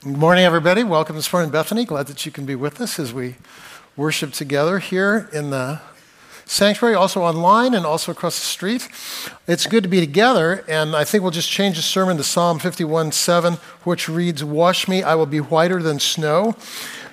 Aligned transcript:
Good 0.00 0.16
morning, 0.16 0.44
everybody. 0.44 0.84
Welcome 0.84 1.16
this 1.16 1.32
morning, 1.32 1.50
Bethany. 1.50 1.84
Glad 1.84 2.06
that 2.06 2.24
you 2.24 2.30
can 2.30 2.46
be 2.46 2.54
with 2.54 2.80
us 2.80 3.00
as 3.00 3.12
we 3.12 3.34
worship 3.96 4.32
together 4.32 4.78
here 4.78 5.28
in 5.32 5.50
the 5.50 5.80
sanctuary, 6.44 6.94
also 6.94 7.22
online 7.22 7.74
and 7.74 7.84
also 7.84 8.12
across 8.12 8.38
the 8.38 8.46
street. 8.46 8.88
It's 9.48 9.66
good 9.66 9.82
to 9.82 9.88
be 9.88 9.98
together, 9.98 10.64
and 10.68 10.94
I 10.94 11.02
think 11.02 11.22
we'll 11.22 11.32
just 11.32 11.50
change 11.50 11.74
the 11.74 11.82
sermon 11.82 12.16
to 12.16 12.22
Psalm 12.22 12.60
51 12.60 13.10
7, 13.10 13.54
which 13.82 14.08
reads, 14.08 14.44
Wash 14.44 14.86
me, 14.86 15.02
I 15.02 15.16
will 15.16 15.26
be 15.26 15.40
whiter 15.40 15.82
than 15.82 15.98
snow, 15.98 16.54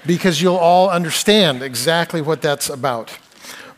because 0.06 0.44
you'll 0.44 0.56
all 0.56 0.88
understand 0.88 1.64
exactly 1.64 2.22
what 2.22 2.44
that's 2.44 2.70
about. 2.70 3.18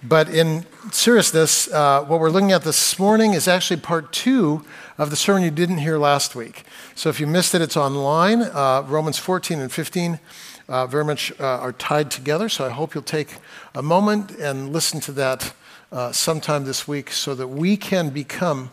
But 0.04 0.28
in 0.28 0.66
seriousness, 0.92 1.72
uh, 1.72 2.04
what 2.04 2.20
we're 2.20 2.30
looking 2.30 2.52
at 2.52 2.64
this 2.64 3.00
morning 3.00 3.36
is 3.36 3.48
actually 3.48 3.80
part 3.80 4.12
two 4.12 4.66
of 4.98 5.10
the 5.10 5.16
sermon 5.16 5.44
you 5.44 5.52
didn't 5.52 5.78
hear 5.78 5.98
last 5.98 6.36
week. 6.36 6.64
So 6.96 7.10
if 7.10 7.20
you 7.20 7.28
missed 7.28 7.54
it, 7.54 7.62
it's 7.62 7.78
online. 7.78 8.42
Uh, 8.42 8.84
Romans 8.88 9.18
14 9.18 9.60
and 9.60 9.72
15 9.72 10.20
uh, 10.68 10.88
very 10.88 11.06
much 11.06 11.32
uh, 11.40 11.44
are 11.46 11.72
tied 11.72 12.10
together. 12.10 12.50
So 12.50 12.66
I 12.66 12.70
hope 12.70 12.94
you'll 12.94 13.04
take 13.04 13.36
a 13.76 13.82
moment 13.82 14.32
and 14.32 14.74
listen 14.74 15.00
to 15.02 15.12
that 15.14 15.54
uh, 15.92 16.12
sometime 16.12 16.66
this 16.66 16.88
week 16.88 17.12
so 17.12 17.36
that 17.36 17.48
we 17.48 17.78
can 17.78 18.10
become 18.10 18.72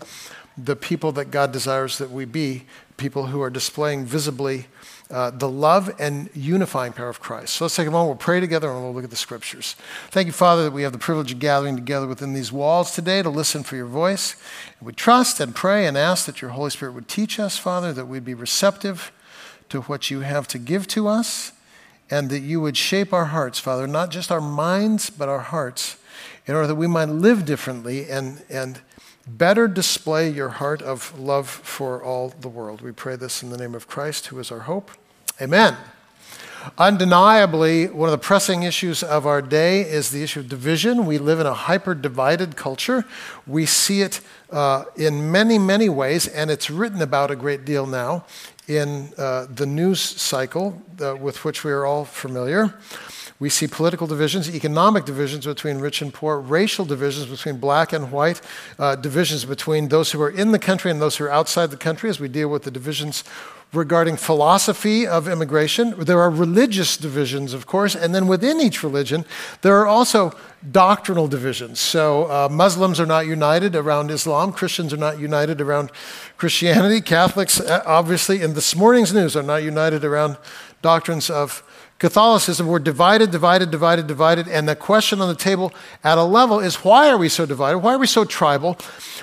the 0.57 0.77
people 0.77 1.13
that 1.13 1.31
God 1.31 1.53
desires 1.53 1.99
that 1.99 2.11
we 2.11 2.25
be, 2.25 2.65
people 2.97 3.27
who 3.27 3.43
are 3.43 3.51
displaying 3.51 4.05
visibly 4.05 4.67
uh, 5.15 5.31
the 5.31 5.49
love 5.49 5.95
and 6.01 6.29
unifying 6.35 6.93
power 6.93 7.09
of 7.09 7.21
Christ. 7.21 7.55
So 7.55 7.65
let's 7.65 7.77
take 7.77 7.87
a 7.87 7.91
moment, 7.93 8.09
we'll 8.09 8.17
pray 8.17 8.41
together, 8.41 8.69
and 8.69 8.83
we'll 8.83 8.93
look 8.93 9.05
at 9.05 9.11
the 9.11 9.17
scriptures. 9.17 9.77
Thank 10.11 10.27
you, 10.27 10.33
Father, 10.33 10.65
that 10.65 10.73
we 10.73 10.83
have 10.83 10.91
the 10.91 10.99
privilege 10.99 11.31
of 11.31 11.39
gathering 11.39 11.77
together 11.77 12.09
within 12.09 12.33
these 12.33 12.51
walls 12.51 12.91
today 12.91 13.23
to 13.23 13.31
listen 13.31 13.63
for 13.63 13.77
your 13.77 13.87
voice. 13.87 14.35
We 14.83 14.93
trust 14.93 15.39
and 15.39 15.55
pray 15.55 15.87
and 15.87 15.97
ask 15.97 16.27
that 16.27 16.43
your 16.43 16.51
Holy 16.51 16.71
Spirit 16.71 16.95
would 16.95 17.07
teach 17.07 17.39
us, 17.39 17.57
Father, 17.57 17.93
that 17.93 18.07
we'd 18.07 18.25
be 18.25 18.35
receptive 18.35 19.13
to 19.69 19.83
what 19.83 20.11
you 20.11 20.23
have 20.23 20.49
to 20.49 20.59
give 20.59 20.89
to 20.89 21.07
us, 21.07 21.53
and 22.11 22.29
that 22.31 22.41
you 22.41 22.61
would 22.61 22.77
shape 22.77 23.13
our 23.13 23.27
hearts, 23.27 23.61
Father, 23.61 23.87
not 23.87 24.11
just 24.11 24.33
our 24.33 24.41
minds, 24.41 25.11
but 25.11 25.29
our 25.29 25.43
hearts, 25.43 25.97
in 26.45 26.57
order 26.57 26.67
that 26.67 26.75
we 26.75 26.89
might 26.89 27.09
live 27.09 27.45
differently 27.45 28.11
and, 28.11 28.43
and 28.51 28.81
better 29.29 29.69
display 29.69 30.29
your 30.29 30.49
heart 30.49 30.83
of 30.83 31.17
love 31.17 31.49
for 31.49 32.03
all 32.03 32.31
the 32.41 32.49
world. 32.49 32.81
We 32.81 32.91
pray 32.91 33.15
this 33.15 33.45
in 33.45 33.51
the 33.51 33.57
name 33.57 33.77
of 33.77 33.87
Christ, 33.87 34.27
who 34.27 34.41
is 34.41 34.51
our 34.51 34.61
hope. 34.61 34.91
Amen. 35.41 35.77
Undeniably, 36.79 37.89
one 37.89 38.09
of 38.09 38.13
the 38.13 38.25
pressing 38.25 38.63
issues 38.63 39.03
of 39.03 39.27
our 39.27 39.43
day 39.43 39.81
is 39.81 40.11
the 40.11 40.23
issue 40.23 40.41
of 40.41 40.49
division. 40.49 41.07
We 41.07 41.19
live 41.19 41.41
in 41.41 41.47
a 41.47 41.53
hyper 41.53 41.93
divided 41.93 42.55
culture. 42.55 43.05
We 43.45 43.67
see 43.67 44.03
it 44.03 44.21
uh, 44.51 44.85
in 44.97 45.33
many, 45.33 45.59
many 45.59 45.89
ways, 45.89 46.29
and 46.29 46.53
it's 46.53 46.71
written 46.71 47.03
about 47.03 47.33
a 47.33 47.37
great 47.37 47.65
deal 47.65 47.85
now 47.85 48.27
in 48.69 49.13
uh, 49.19 49.47
the 49.53 49.67
news 49.67 50.01
cycle 50.01 50.81
uh, 51.03 51.17
with 51.17 51.45
which 51.45 51.65
we 51.65 51.73
are 51.73 51.85
all 51.85 52.05
familiar. 52.05 52.73
We 53.41 53.51
see 53.51 53.67
political 53.67 54.07
divisions, 54.07 54.55
economic 54.55 55.05
divisions 55.05 55.45
between 55.47 55.79
rich 55.81 56.01
and 56.01 56.15
poor, 56.15 56.39
racial 56.39 56.85
divisions 56.85 57.27
between 57.27 57.59
black 57.59 57.93
and 57.93 58.13
white, 58.13 58.41
uh, 58.79 58.95
divisions 58.95 59.45
between 59.45 59.89
those 59.89 60.13
who 60.13 60.23
are 60.23 60.31
in 60.31 60.53
the 60.53 60.61
country 60.61 60.93
and 60.93 61.03
those 61.03 61.17
who 61.17 61.25
are 61.25 61.33
outside 61.33 61.71
the 61.71 61.77
country 61.77 62.09
as 62.09 62.21
we 62.21 62.29
deal 62.29 62.49
with 62.49 62.63
the 62.63 62.71
divisions 62.71 63.25
regarding 63.77 64.17
philosophy 64.17 65.07
of 65.07 65.29
immigration. 65.29 65.95
There 65.99 66.21
are 66.21 66.31
religious 66.31 66.97
divisions, 66.97 67.53
of 67.55 67.67
course, 67.67 67.95
and 67.95 68.15
then 68.15 68.27
within 68.27 68.61
each 68.61 68.83
religion, 68.83 69.25
there 69.63 69.77
are 69.81 69.87
also 69.87 70.37
doctrinal 70.71 71.29
divisions. 71.29 71.81
So 71.81 72.25
uh, 72.25 72.49
Muslims 72.51 72.99
are 73.01 73.07
not 73.07 73.27
united 73.27 73.77
around 73.77 74.11
Islam, 74.11 74.53
Christians 74.53 74.93
are 74.93 74.99
not 74.99 75.19
united 75.19 75.61
around 75.61 75.91
Christianity, 76.37 77.01
Catholics, 77.01 77.61
uh, 77.61 77.83
obviously, 77.87 78.43
in 78.43 78.55
this 78.55 78.75
morning's 78.75 79.13
news, 79.13 79.37
are 79.37 79.43
not 79.43 79.63
united 79.63 80.05
around 80.05 80.37
doctrines 80.83 81.31
of 81.31 81.63
Catholicism, 81.99 82.67
we're 82.67 82.81
divided, 82.81 83.31
divided, 83.31 83.71
divided, 83.71 84.07
divided. 84.07 84.49
And 84.49 84.69
the 84.69 84.77
question 84.77 85.21
on 85.21 85.29
the 85.29 85.35
table 85.35 85.73
at 86.03 86.19
a 86.19 86.23
level 86.23 86.59
is 86.61 86.77
why 86.77 87.09
are 87.09 87.17
we 87.17 87.29
so 87.29 87.47
divided? 87.47 87.79
Why 87.79 87.95
are 87.95 87.99
we 87.99 88.07
so 88.07 88.25
tribal? 88.25 88.77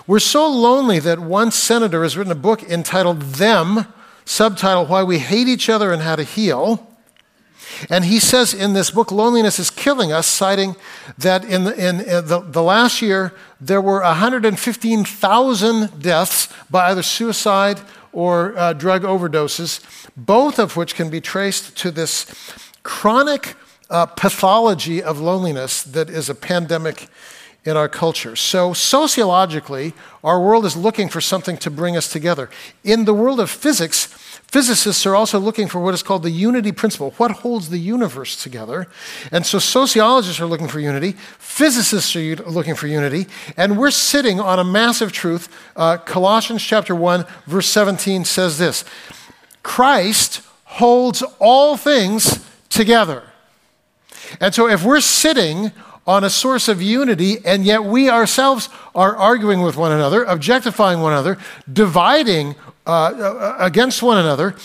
We're 0.07 0.19
so 0.19 0.49
lonely 0.49 0.99
that 0.99 1.19
one 1.19 1.51
senator 1.51 2.01
has 2.03 2.17
written 2.17 2.31
a 2.31 2.35
book 2.35 2.63
entitled 2.63 3.21
Them, 3.21 3.85
subtitle 4.25 4.85
Why 4.85 5.03
We 5.03 5.19
Hate 5.19 5.47
Each 5.47 5.69
Other 5.69 5.91
and 5.91 6.01
How 6.01 6.15
to 6.15 6.23
Heal. 6.23 6.87
And 7.89 8.05
he 8.05 8.19
says 8.19 8.53
in 8.53 8.73
this 8.73 8.91
book, 8.91 9.11
Loneliness 9.11 9.59
is 9.59 9.69
Killing 9.69 10.11
Us, 10.11 10.27
citing 10.27 10.75
that 11.17 11.45
in 11.45 11.63
the, 11.63 11.73
in, 11.73 12.01
in 12.01 12.27
the, 12.27 12.43
the 12.45 12.61
last 12.61 13.01
year, 13.01 13.33
there 13.59 13.81
were 13.81 14.01
115,000 14.01 16.01
deaths 16.01 16.53
by 16.69 16.91
either 16.91 17.03
suicide 17.03 17.79
or 18.13 18.57
uh, 18.57 18.73
drug 18.73 19.03
overdoses, 19.03 19.81
both 20.17 20.59
of 20.59 20.75
which 20.75 20.95
can 20.95 21.09
be 21.09 21.21
traced 21.21 21.77
to 21.77 21.91
this 21.91 22.25
chronic 22.83 23.55
uh, 23.89 24.05
pathology 24.05 25.01
of 25.01 25.19
loneliness 25.19 25.83
that 25.83 26.09
is 26.09 26.29
a 26.29 26.35
pandemic 26.35 27.07
in 27.63 27.77
our 27.77 27.87
culture. 27.87 28.35
So, 28.35 28.73
sociologically, 28.73 29.93
our 30.23 30.41
world 30.41 30.65
is 30.65 30.75
looking 30.75 31.09
for 31.09 31.21
something 31.21 31.57
to 31.57 31.69
bring 31.69 31.95
us 31.95 32.11
together. 32.11 32.49
In 32.83 33.05
the 33.05 33.13
world 33.13 33.39
of 33.39 33.51
physics, 33.51 34.05
physicists 34.05 35.05
are 35.05 35.15
also 35.15 35.37
looking 35.39 35.67
for 35.67 35.79
what 35.79 35.93
is 35.93 36.01
called 36.01 36.23
the 36.23 36.31
unity 36.31 36.71
principle 36.71 37.11
what 37.17 37.31
holds 37.31 37.69
the 37.69 37.77
universe 37.77 38.41
together. 38.41 38.87
And 39.31 39.45
so, 39.45 39.59
sociologists 39.59 40.41
are 40.41 40.47
looking 40.47 40.67
for 40.67 40.79
unity, 40.79 41.11
physicists 41.37 42.15
are 42.15 42.35
looking 42.49 42.73
for 42.73 42.87
unity, 42.87 43.27
and 43.55 43.77
we're 43.77 43.91
sitting 43.91 44.39
on 44.39 44.57
a 44.57 44.63
massive 44.63 45.11
truth. 45.11 45.47
Uh, 45.75 45.97
Colossians 45.97 46.63
chapter 46.63 46.95
1, 46.95 47.25
verse 47.45 47.67
17 47.67 48.25
says 48.25 48.57
this 48.57 48.83
Christ 49.61 50.41
holds 50.63 51.21
all 51.37 51.77
things 51.77 52.43
together. 52.69 53.21
And 54.39 54.55
so, 54.55 54.67
if 54.67 54.83
we're 54.83 55.01
sitting 55.01 55.71
on 56.07 56.23
a 56.23 56.29
source 56.29 56.67
of 56.67 56.81
unity, 56.81 57.37
and 57.45 57.65
yet 57.65 57.83
we 57.83 58.09
ourselves 58.09 58.69
are 58.95 59.15
arguing 59.15 59.61
with 59.61 59.77
one 59.77 59.91
another, 59.91 60.23
objectifying 60.23 61.01
one 61.01 61.13
another, 61.13 61.37
dividing 61.71 62.55
uh, 62.87 62.91
uh, 62.91 63.55
against 63.59 64.01
one 64.01 64.17
another, 64.17 64.55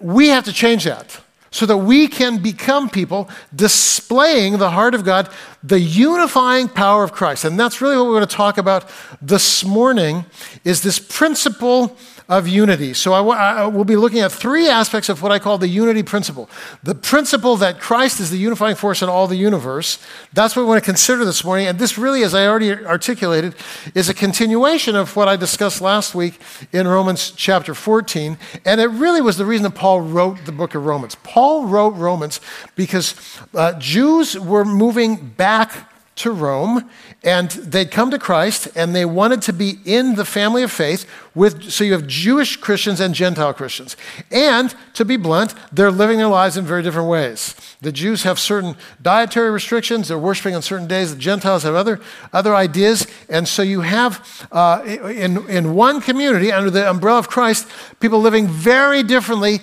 we 0.00 0.28
have 0.28 0.44
to 0.44 0.52
change 0.52 0.84
that 0.84 1.20
so 1.50 1.64
that 1.64 1.78
we 1.78 2.06
can 2.06 2.38
become 2.38 2.90
people 2.90 3.28
displaying 3.54 4.58
the 4.58 4.70
heart 4.70 4.94
of 4.94 5.04
God, 5.04 5.30
the 5.62 5.80
unifying 5.80 6.68
power 6.68 7.02
of 7.02 7.12
Christ. 7.12 7.44
And 7.44 7.58
that's 7.58 7.80
really 7.80 7.96
what 7.96 8.06
we're 8.06 8.16
going 8.16 8.26
to 8.26 8.36
talk 8.36 8.58
about 8.58 8.90
this 9.22 9.64
morning 9.64 10.26
is 10.64 10.82
this 10.82 10.98
principle 10.98 11.96
of 12.28 12.46
unity. 12.46 12.92
So 12.92 13.14
I, 13.14 13.22
I 13.62 13.66
will 13.66 13.84
be 13.84 13.96
looking 13.96 14.20
at 14.20 14.30
three 14.30 14.68
aspects 14.68 15.08
of 15.08 15.22
what 15.22 15.32
I 15.32 15.38
call 15.38 15.56
the 15.56 15.68
unity 15.68 16.02
principle. 16.02 16.50
The 16.82 16.94
principle 16.94 17.56
that 17.56 17.80
Christ 17.80 18.20
is 18.20 18.30
the 18.30 18.36
unifying 18.36 18.76
force 18.76 19.00
in 19.00 19.08
all 19.08 19.26
the 19.26 19.36
universe. 19.36 19.98
That's 20.34 20.54
what 20.54 20.62
we 20.62 20.68
want 20.68 20.82
to 20.82 20.84
consider 20.84 21.24
this 21.24 21.42
morning. 21.42 21.66
And 21.66 21.78
this 21.78 21.96
really, 21.96 22.22
as 22.22 22.34
I 22.34 22.46
already 22.46 22.72
articulated, 22.72 23.54
is 23.94 24.10
a 24.10 24.14
continuation 24.14 24.94
of 24.94 25.16
what 25.16 25.26
I 25.26 25.36
discussed 25.36 25.80
last 25.80 26.14
week 26.14 26.38
in 26.70 26.86
Romans 26.86 27.30
chapter 27.30 27.72
14. 27.72 28.36
And 28.66 28.80
it 28.80 28.88
really 28.88 29.22
was 29.22 29.38
the 29.38 29.46
reason 29.46 29.64
that 29.64 29.74
Paul 29.74 30.02
wrote 30.02 30.44
the 30.44 30.52
book 30.52 30.74
of 30.74 30.84
Romans. 30.84 31.14
Paul 31.22 31.64
wrote 31.64 31.94
Romans 31.94 32.42
because 32.74 33.14
uh, 33.54 33.72
Jews 33.78 34.38
were 34.38 34.66
moving 34.66 35.16
back 35.16 35.88
to 36.18 36.30
Rome 36.30 36.88
and 37.22 37.50
they'd 37.50 37.90
come 37.90 38.10
to 38.10 38.18
Christ 38.18 38.68
and 38.74 38.94
they 38.94 39.04
wanted 39.04 39.42
to 39.42 39.52
be 39.52 39.78
in 39.84 40.14
the 40.14 40.24
family 40.24 40.62
of 40.62 40.70
faith 40.70 41.06
with 41.34 41.70
so 41.70 41.84
you 41.84 41.92
have 41.92 42.06
Jewish 42.06 42.56
Christians 42.56 43.00
and 43.00 43.14
Gentile 43.14 43.54
Christians. 43.54 43.96
And 44.30 44.74
to 44.94 45.04
be 45.04 45.16
blunt, 45.16 45.54
they're 45.72 45.90
living 45.90 46.18
their 46.18 46.28
lives 46.28 46.56
in 46.56 46.64
very 46.64 46.82
different 46.82 47.08
ways. 47.08 47.54
The 47.80 47.92
Jews 47.92 48.24
have 48.24 48.38
certain 48.38 48.76
dietary 49.00 49.50
restrictions, 49.50 50.08
they're 50.08 50.18
worshiping 50.18 50.54
on 50.54 50.62
certain 50.62 50.88
days, 50.88 51.14
the 51.14 51.20
Gentiles 51.20 51.62
have 51.62 51.74
other, 51.74 52.00
other 52.32 52.54
ideas. 52.54 53.06
And 53.28 53.46
so 53.46 53.62
you 53.62 53.82
have 53.82 54.48
uh, 54.50 54.82
in, 54.84 55.48
in 55.48 55.74
one 55.74 56.00
community 56.00 56.50
under 56.50 56.70
the 56.70 56.88
umbrella 56.88 57.18
of 57.18 57.28
Christ, 57.28 57.68
people 58.00 58.20
living 58.20 58.48
very 58.48 59.02
differently 59.02 59.60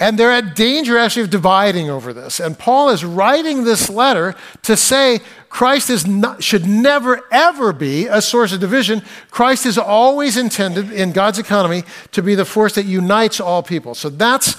and 0.00 0.18
they're 0.18 0.32
at 0.32 0.56
danger 0.56 0.98
actually 0.98 1.22
of 1.22 1.30
dividing 1.30 1.88
over 1.88 2.12
this. 2.12 2.40
And 2.40 2.58
Paul 2.58 2.90
is 2.90 3.04
writing 3.04 3.64
this 3.64 3.88
letter 3.88 4.34
to 4.62 4.76
say 4.76 5.20
Christ 5.48 5.88
is 5.88 6.06
not, 6.06 6.42
should 6.42 6.66
never, 6.66 7.22
ever 7.30 7.72
be 7.72 8.06
a 8.06 8.20
source 8.20 8.52
of 8.52 8.60
division. 8.60 9.02
Christ 9.30 9.66
is 9.66 9.78
always 9.78 10.36
intended 10.36 10.90
in 10.90 11.12
God's 11.12 11.38
economy 11.38 11.84
to 12.10 12.22
be 12.22 12.34
the 12.34 12.44
force 12.44 12.74
that 12.74 12.86
unites 12.86 13.38
all 13.38 13.62
people. 13.62 13.94
So 13.94 14.08
that's 14.08 14.54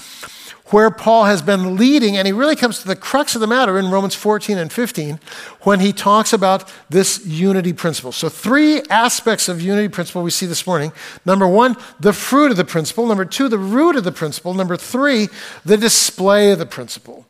where 0.67 0.89
Paul 0.89 1.25
has 1.25 1.41
been 1.41 1.75
leading, 1.75 2.17
and 2.17 2.25
he 2.25 2.31
really 2.31 2.55
comes 2.55 2.79
to 2.79 2.87
the 2.87 2.95
crux 2.95 3.35
of 3.35 3.41
the 3.41 3.47
matter 3.47 3.77
in 3.77 3.91
Romans 3.91 4.15
14 4.15 4.57
and 4.57 4.71
15 4.71 5.19
when 5.61 5.79
he 5.79 5.93
talks 5.93 6.33
about 6.33 6.71
this 6.89 7.23
unity 7.25 7.71
principle. 7.71 8.11
So, 8.11 8.29
three 8.29 8.81
aspects 8.89 9.47
of 9.47 9.61
unity 9.61 9.89
principle 9.89 10.23
we 10.23 10.31
see 10.31 10.47
this 10.47 10.65
morning. 10.65 10.91
Number 11.23 11.47
one, 11.47 11.75
the 11.99 12.13
fruit 12.13 12.49
of 12.49 12.57
the 12.57 12.65
principle. 12.65 13.05
Number 13.05 13.25
two, 13.25 13.47
the 13.47 13.59
root 13.59 13.95
of 13.95 14.03
the 14.03 14.11
principle. 14.11 14.53
Number 14.53 14.75
three, 14.75 15.29
the 15.63 15.77
display 15.77 16.51
of 16.51 16.59
the 16.59 16.65
principle. 16.65 17.25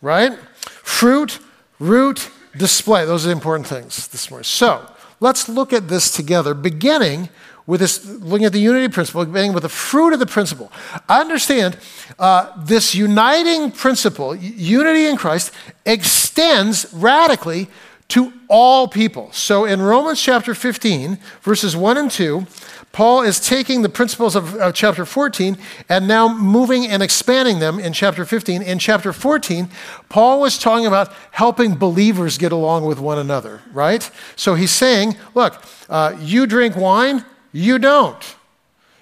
Right? 0.00 0.38
Fruit, 0.60 1.40
root, 1.80 2.30
display. 2.56 3.04
Those 3.04 3.24
are 3.24 3.28
the 3.28 3.34
important 3.34 3.66
things 3.66 4.06
this 4.08 4.30
morning. 4.30 4.44
So, 4.44 4.88
let's 5.18 5.48
look 5.48 5.72
at 5.72 5.88
this 5.88 6.12
together, 6.12 6.54
beginning 6.54 7.30
with 7.66 7.80
this, 7.80 8.06
looking 8.06 8.44
at 8.44 8.52
the 8.52 8.60
unity 8.60 8.92
principle, 8.92 9.24
beginning 9.24 9.52
with 9.52 9.64
the 9.64 9.68
fruit 9.68 10.12
of 10.12 10.18
the 10.18 10.26
principle. 10.26 10.70
Understand 11.08 11.76
uh, 12.18 12.52
this 12.64 12.94
uniting 12.94 13.72
principle, 13.72 14.34
unity 14.36 15.06
in 15.06 15.16
Christ, 15.16 15.52
extends 15.84 16.92
radically 16.92 17.68
to 18.08 18.32
all 18.48 18.86
people. 18.86 19.32
So 19.32 19.64
in 19.64 19.82
Romans 19.82 20.20
chapter 20.20 20.54
15, 20.54 21.18
verses 21.42 21.76
1 21.76 21.96
and 21.96 22.10
2, 22.10 22.46
Paul 22.92 23.22
is 23.22 23.40
taking 23.40 23.82
the 23.82 23.88
principles 23.88 24.34
of, 24.36 24.54
of, 24.54 24.72
chapter 24.72 25.04
14 25.04 25.58
and 25.88 26.08
now 26.08 26.34
moving 26.34 26.86
and 26.86 27.02
expanding 27.02 27.58
them 27.58 27.78
in 27.78 27.92
chapter 27.92 28.24
15. 28.24 28.62
In 28.62 28.78
chapter 28.78 29.12
14, 29.12 29.68
Paul 30.08 30.40
was 30.40 30.56
talking 30.56 30.86
about 30.86 31.12
helping 31.32 31.74
believers 31.74 32.38
get 32.38 32.52
along 32.52 32.86
with 32.86 32.98
one 32.98 33.18
another, 33.18 33.60
right? 33.72 34.08
So 34.34 34.54
he's 34.54 34.70
saying, 34.70 35.16
look, 35.34 35.62
uh, 35.90 36.16
you 36.18 36.46
drink 36.46 36.74
wine, 36.74 37.24
you 37.56 37.78
don't. 37.78 38.36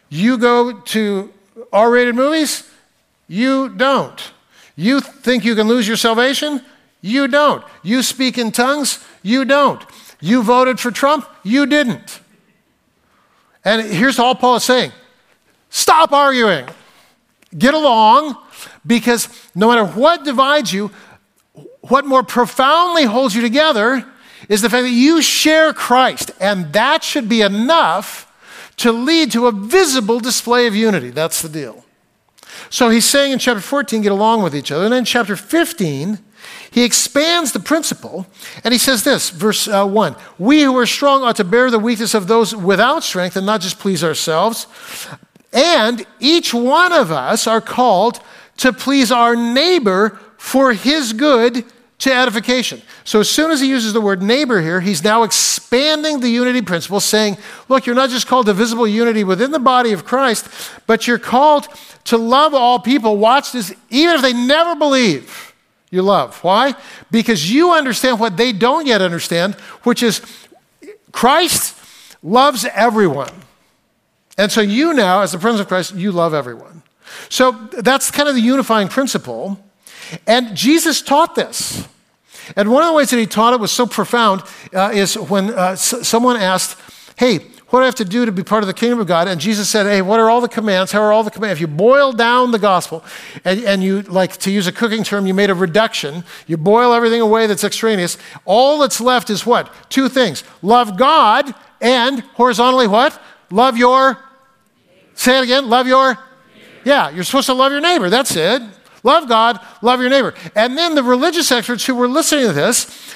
You 0.08 0.38
go 0.38 0.80
to 0.80 1.32
R 1.72 1.90
rated 1.90 2.14
movies, 2.14 2.70
you 3.26 3.68
don't. 3.68 4.32
You 4.76 5.00
think 5.00 5.44
you 5.44 5.56
can 5.56 5.66
lose 5.66 5.88
your 5.88 5.96
salvation, 5.96 6.62
you 7.00 7.26
don't. 7.26 7.64
You 7.82 8.02
speak 8.02 8.38
in 8.38 8.52
tongues, 8.52 9.04
you 9.22 9.44
don't. 9.44 9.84
You 10.20 10.42
voted 10.42 10.78
for 10.78 10.92
Trump, 10.92 11.28
you 11.42 11.66
didn't. 11.66 12.20
And 13.64 13.82
here's 13.82 14.20
all 14.20 14.36
Paul 14.36 14.56
is 14.56 14.64
saying 14.64 14.92
stop 15.68 16.12
arguing, 16.12 16.68
get 17.58 17.74
along, 17.74 18.36
because 18.86 19.28
no 19.56 19.68
matter 19.68 19.84
what 19.84 20.24
divides 20.24 20.72
you, 20.72 20.92
what 21.80 22.06
more 22.06 22.22
profoundly 22.22 23.04
holds 23.04 23.34
you 23.34 23.42
together 23.42 24.06
is 24.48 24.62
the 24.62 24.70
fact 24.70 24.84
that 24.84 24.90
you 24.90 25.20
share 25.22 25.72
Christ, 25.72 26.30
and 26.38 26.72
that 26.72 27.02
should 27.02 27.28
be 27.28 27.40
enough 27.42 28.30
to 28.76 28.92
lead 28.92 29.32
to 29.32 29.46
a 29.46 29.52
visible 29.52 30.20
display 30.20 30.66
of 30.66 30.74
unity. 30.74 31.10
That's 31.10 31.42
the 31.42 31.48
deal. 31.48 31.84
So 32.70 32.88
he's 32.88 33.04
saying 33.04 33.32
in 33.32 33.38
chapter 33.38 33.60
14, 33.60 34.02
get 34.02 34.12
along 34.12 34.42
with 34.42 34.54
each 34.54 34.70
other. 34.70 34.84
And 34.84 34.92
then 34.92 35.00
in 35.00 35.04
chapter 35.04 35.36
15, 35.36 36.18
he 36.70 36.84
expands 36.84 37.52
the 37.52 37.60
principle 37.60 38.26
and 38.64 38.72
he 38.72 38.78
says 38.78 39.04
this, 39.04 39.30
verse 39.30 39.68
uh, 39.68 39.86
1 39.86 40.16
We 40.38 40.62
who 40.62 40.76
are 40.78 40.86
strong 40.86 41.22
ought 41.22 41.36
to 41.36 41.44
bear 41.44 41.70
the 41.70 41.78
weakness 41.78 42.14
of 42.14 42.26
those 42.26 42.54
without 42.54 43.02
strength 43.02 43.36
and 43.36 43.46
not 43.46 43.60
just 43.60 43.78
please 43.78 44.04
ourselves. 44.04 44.66
And 45.52 46.04
each 46.18 46.52
one 46.52 46.92
of 46.92 47.12
us 47.12 47.46
are 47.46 47.60
called 47.60 48.20
to 48.58 48.72
please 48.72 49.12
our 49.12 49.36
neighbor 49.36 50.18
for 50.36 50.72
his 50.72 51.12
good 51.12 51.64
to 51.98 52.12
edification. 52.12 52.82
So 53.04 53.20
as 53.20 53.30
soon 53.30 53.50
as 53.50 53.60
he 53.60 53.68
uses 53.68 53.92
the 53.92 54.00
word 54.00 54.20
neighbor 54.20 54.60
here, 54.60 54.80
he's 54.80 55.04
now 55.04 55.22
expanding 55.22 56.20
the 56.20 56.28
unity 56.28 56.60
principle, 56.60 57.00
saying, 57.00 57.38
look, 57.68 57.86
you're 57.86 57.94
not 57.94 58.10
just 58.10 58.26
called 58.26 58.46
to 58.46 58.52
visible 58.52 58.86
unity 58.86 59.24
within 59.24 59.52
the 59.52 59.60
body 59.60 59.92
of 59.92 60.04
Christ, 60.04 60.48
but 60.86 61.06
you're 61.06 61.18
called 61.18 61.68
to 62.04 62.18
love 62.18 62.52
all 62.52 62.78
people. 62.78 63.16
Watch 63.16 63.52
this, 63.52 63.72
even 63.90 64.16
if 64.16 64.22
they 64.22 64.32
never 64.32 64.74
believe 64.74 65.54
you 65.90 66.02
love. 66.02 66.42
Why? 66.42 66.74
Because 67.10 67.50
you 67.50 67.72
understand 67.72 68.18
what 68.18 68.36
they 68.36 68.52
don't 68.52 68.86
yet 68.86 69.00
understand, 69.00 69.54
which 69.84 70.02
is 70.02 70.20
Christ 71.12 71.78
loves 72.22 72.64
everyone. 72.64 73.30
And 74.36 74.50
so 74.50 74.60
you 74.60 74.92
now, 74.94 75.20
as 75.20 75.30
the 75.30 75.38
presence 75.38 75.60
of 75.60 75.68
Christ, 75.68 75.94
you 75.94 76.10
love 76.10 76.34
everyone. 76.34 76.82
So 77.28 77.52
that's 77.52 78.10
kind 78.10 78.28
of 78.28 78.34
the 78.34 78.40
unifying 78.40 78.88
principle. 78.88 79.60
And 80.26 80.56
Jesus 80.56 81.02
taught 81.02 81.34
this. 81.34 81.86
And 82.56 82.70
one 82.70 82.82
of 82.82 82.88
the 82.88 82.94
ways 82.94 83.10
that 83.10 83.18
he 83.18 83.26
taught 83.26 83.54
it 83.54 83.60
was 83.60 83.72
so 83.72 83.86
profound 83.86 84.42
uh, 84.74 84.90
is 84.92 85.16
when 85.18 85.50
uh, 85.50 85.70
s- 85.72 86.06
someone 86.06 86.36
asked, 86.36 86.78
Hey, 87.16 87.38
what 87.74 87.80
do 87.80 87.82
I 87.82 87.86
have 87.86 87.94
to 87.96 88.04
do 88.04 88.24
to 88.24 88.32
be 88.32 88.44
part 88.44 88.62
of 88.62 88.68
the 88.68 88.74
kingdom 88.74 89.00
of 89.00 89.06
God? 89.06 89.26
And 89.26 89.40
Jesus 89.40 89.68
said, 89.68 89.86
Hey, 89.86 90.02
what 90.02 90.20
are 90.20 90.30
all 90.30 90.40
the 90.40 90.48
commands? 90.48 90.92
How 90.92 91.00
are 91.00 91.12
all 91.12 91.24
the 91.24 91.30
commands? 91.30 91.54
If 91.54 91.60
you 91.60 91.66
boil 91.66 92.12
down 92.12 92.50
the 92.50 92.58
gospel 92.58 93.02
and, 93.44 93.60
and 93.64 93.82
you, 93.82 94.02
like 94.02 94.36
to 94.38 94.50
use 94.50 94.66
a 94.66 94.72
cooking 94.72 95.02
term, 95.02 95.26
you 95.26 95.34
made 95.34 95.50
a 95.50 95.54
reduction, 95.54 96.22
you 96.46 96.56
boil 96.56 96.92
everything 96.92 97.20
away 97.20 97.46
that's 97.46 97.64
extraneous, 97.64 98.18
all 98.44 98.78
that's 98.78 99.00
left 99.00 99.30
is 99.30 99.44
what? 99.44 99.72
Two 99.88 100.08
things 100.08 100.44
love 100.62 100.96
God 100.96 101.52
and 101.80 102.20
horizontally 102.34 102.86
what? 102.86 103.20
Love 103.50 103.76
your, 103.76 104.18
say 105.14 105.38
it 105.38 105.44
again, 105.44 105.68
love 105.68 105.86
your, 105.86 106.18
yeah, 106.84 107.10
you're 107.10 107.24
supposed 107.24 107.46
to 107.46 107.54
love 107.54 107.72
your 107.72 107.80
neighbor. 107.80 108.10
That's 108.10 108.36
it. 108.36 108.62
Love 109.04 109.28
God, 109.28 109.60
love 109.82 110.00
your 110.00 110.10
neighbor. 110.10 110.34
And 110.56 110.76
then 110.76 110.96
the 110.96 111.02
religious 111.02 111.52
experts 111.52 111.86
who 111.86 111.94
were 111.94 112.08
listening 112.08 112.46
to 112.46 112.52
this 112.52 113.14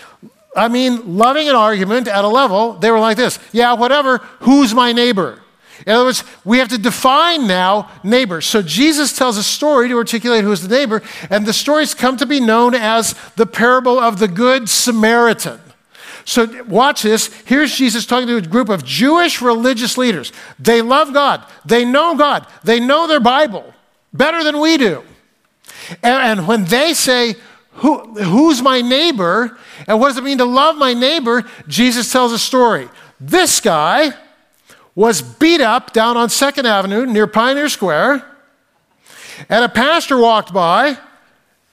I 0.57 0.67
mean, 0.69 1.17
loving 1.17 1.49
an 1.49 1.55
argument 1.55 2.09
at 2.09 2.25
a 2.25 2.29
level, 2.29 2.73
they 2.73 2.91
were 2.91 2.99
like 2.99 3.17
this 3.17 3.39
yeah, 3.53 3.75
whatever, 3.75 4.19
who's 4.41 4.75
my 4.75 4.93
neighbor? 4.93 5.41
In 5.87 5.93
other 5.93 6.07
words, 6.07 6.25
we 6.45 6.59
have 6.59 6.69
to 6.71 6.79
define 6.79 7.47
now 7.47 7.91
neighbor. 8.03 8.41
So 8.41 8.63
Jesus 8.63 9.17
tells 9.17 9.37
a 9.37 9.45
story 9.45 9.89
to 9.89 9.95
articulate 9.95 10.43
who 10.43 10.51
is 10.51 10.67
the 10.67 10.75
neighbor, 10.75 11.03
and 11.31 11.47
the 11.47 11.53
stories 11.53 11.95
come 11.95 12.17
to 12.17 12.27
be 12.27 12.41
known 12.41 12.75
as 12.75 13.15
the 13.37 13.47
parable 13.47 14.01
of 14.01 14.19
the 14.19 14.27
Good 14.27 14.69
Samaritan. 14.69 15.61
So 16.25 16.65
watch 16.65 17.03
this. 17.03 17.33
Here's 17.45 17.75
Jesus 17.75 18.05
talking 18.05 18.27
to 18.27 18.37
a 18.37 18.43
group 18.43 18.69
of 18.69 18.85
Jewish 18.85 19.41
religious 19.41 19.97
leaders. 19.97 20.33
They 20.59 20.83
love 20.83 21.15
God, 21.15 21.45
they 21.65 21.85
know 21.85 22.17
God, 22.17 22.47
they 22.65 22.81
know 22.81 23.07
their 23.07 23.21
Bible 23.21 23.73
better 24.13 24.43
than 24.43 24.59
we 24.61 24.77
do. 24.77 25.05
And, 26.03 26.47
when 26.47 26.65
they 26.65 26.95
say, 26.95 27.37
who, 27.73 27.99
who's 28.15 28.61
my 28.61 28.81
neighbor? 28.81 29.57
And 29.87 30.01
what 30.01 30.09
does 30.09 30.17
it 30.17 30.25
mean 30.25 30.39
to 30.39 30.45
love 30.45 30.77
my 30.77 30.95
neighbor? 30.95 31.45
Jesus 31.67 32.11
tells 32.11 32.33
a 32.33 32.39
story. 32.39 32.89
This 33.21 33.61
guy 33.61 34.13
was 34.95 35.23
beat 35.23 35.61
up 35.61 35.93
down 35.93 36.17
on 36.17 36.29
2nd 36.29 36.65
Avenue 36.65 37.07
near 37.07 37.27
Pioneer 37.27 37.69
Square, 37.69 38.25
and 39.49 39.65
a 39.65 39.69
pastor 39.69 40.19
walked 40.19 40.53
by, 40.53 40.99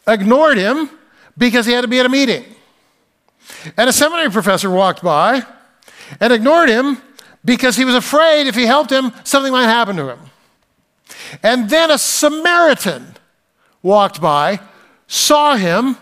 ignored 0.07 0.57
him 0.57 0.89
because 1.35 1.65
he 1.65 1.71
had 1.71 1.81
to 1.81 1.87
be 1.87 1.99
at 1.99 2.05
a 2.05 2.09
meeting. 2.09 2.45
And 3.77 3.89
a 3.89 3.93
seminary 3.93 4.29
professor 4.29 4.69
walked 4.69 5.03
by 5.03 5.43
and 6.19 6.31
ignored 6.31 6.69
him 6.69 7.01
because 7.43 7.75
he 7.75 7.85
was 7.85 7.95
afraid 7.95 8.47
if 8.47 8.55
he 8.55 8.65
helped 8.65 8.91
him, 8.91 9.11
something 9.23 9.51
might 9.51 9.65
happen 9.65 9.95
to 9.95 10.09
him. 10.09 10.19
And 11.41 11.69
then 11.69 11.91
a 11.91 11.97
Samaritan 11.97 13.15
walked 13.85 14.19
by 14.19 14.59
saw 15.07 15.55
him, 15.55 15.95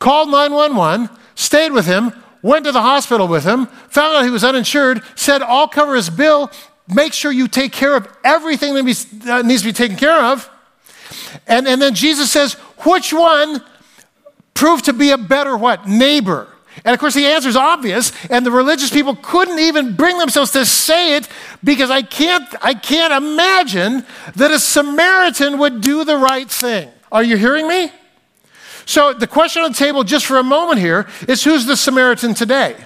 called 0.00 0.28
911, 0.28 1.08
stayed 1.36 1.72
with 1.72 1.86
him, 1.86 2.12
went 2.42 2.64
to 2.64 2.72
the 2.72 2.82
hospital 2.82 3.28
with 3.28 3.44
him, 3.44 3.66
found 3.66 4.16
out 4.16 4.24
he 4.24 4.30
was 4.30 4.42
uninsured, 4.42 5.00
said, 5.14 5.42
I'll 5.42 5.68
cover 5.68 5.94
his 5.94 6.10
bill, 6.10 6.50
make 6.92 7.12
sure 7.12 7.30
you 7.30 7.46
take 7.46 7.72
care 7.72 7.94
of 7.94 8.08
everything 8.24 8.74
that 8.74 9.46
needs 9.46 9.62
to 9.62 9.68
be 9.68 9.72
taken 9.72 9.96
care 9.96 10.24
of. 10.24 10.50
And, 11.46 11.68
and 11.68 11.80
then 11.80 11.94
Jesus 11.94 12.30
says, 12.30 12.54
which 12.84 13.12
one 13.12 13.62
proved 14.54 14.86
to 14.86 14.92
be 14.92 15.10
a 15.10 15.18
better 15.18 15.56
what? 15.56 15.88
Neighbor. 15.88 16.48
And 16.84 16.94
of 16.94 17.00
course, 17.00 17.14
the 17.14 17.26
answer 17.26 17.48
is 17.48 17.56
obvious, 17.56 18.12
and 18.30 18.44
the 18.44 18.50
religious 18.50 18.90
people 18.90 19.14
couldn't 19.14 19.58
even 19.58 19.96
bring 19.96 20.18
themselves 20.18 20.52
to 20.52 20.64
say 20.64 21.16
it 21.16 21.28
because 21.62 21.90
I 21.90 22.02
can't, 22.02 22.48
I 22.62 22.74
can't 22.74 23.12
imagine 23.12 24.06
that 24.36 24.50
a 24.50 24.58
Samaritan 24.58 25.58
would 25.58 25.80
do 25.80 26.04
the 26.04 26.16
right 26.16 26.50
thing. 26.50 26.90
Are 27.12 27.22
you 27.22 27.36
hearing 27.36 27.68
me? 27.68 27.92
So 28.86 29.12
the 29.12 29.26
question 29.26 29.62
on 29.62 29.72
the 29.72 29.78
table, 29.78 30.04
just 30.04 30.26
for 30.26 30.38
a 30.38 30.42
moment 30.42 30.78
here, 30.80 31.06
is 31.28 31.44
who's 31.44 31.66
the 31.66 31.76
Samaritan 31.76 32.34
today? 32.34 32.76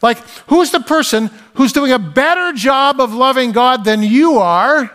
Like, 0.00 0.18
who's 0.48 0.70
the 0.70 0.80
person 0.80 1.30
who's 1.54 1.72
doing 1.72 1.92
a 1.92 1.98
better 1.98 2.52
job 2.52 3.00
of 3.00 3.12
loving 3.12 3.52
God 3.52 3.84
than 3.84 4.02
you 4.02 4.38
are? 4.38 4.90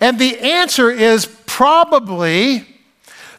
And 0.00 0.18
the 0.18 0.38
answer 0.38 0.90
is 0.90 1.26
probably 1.46 2.66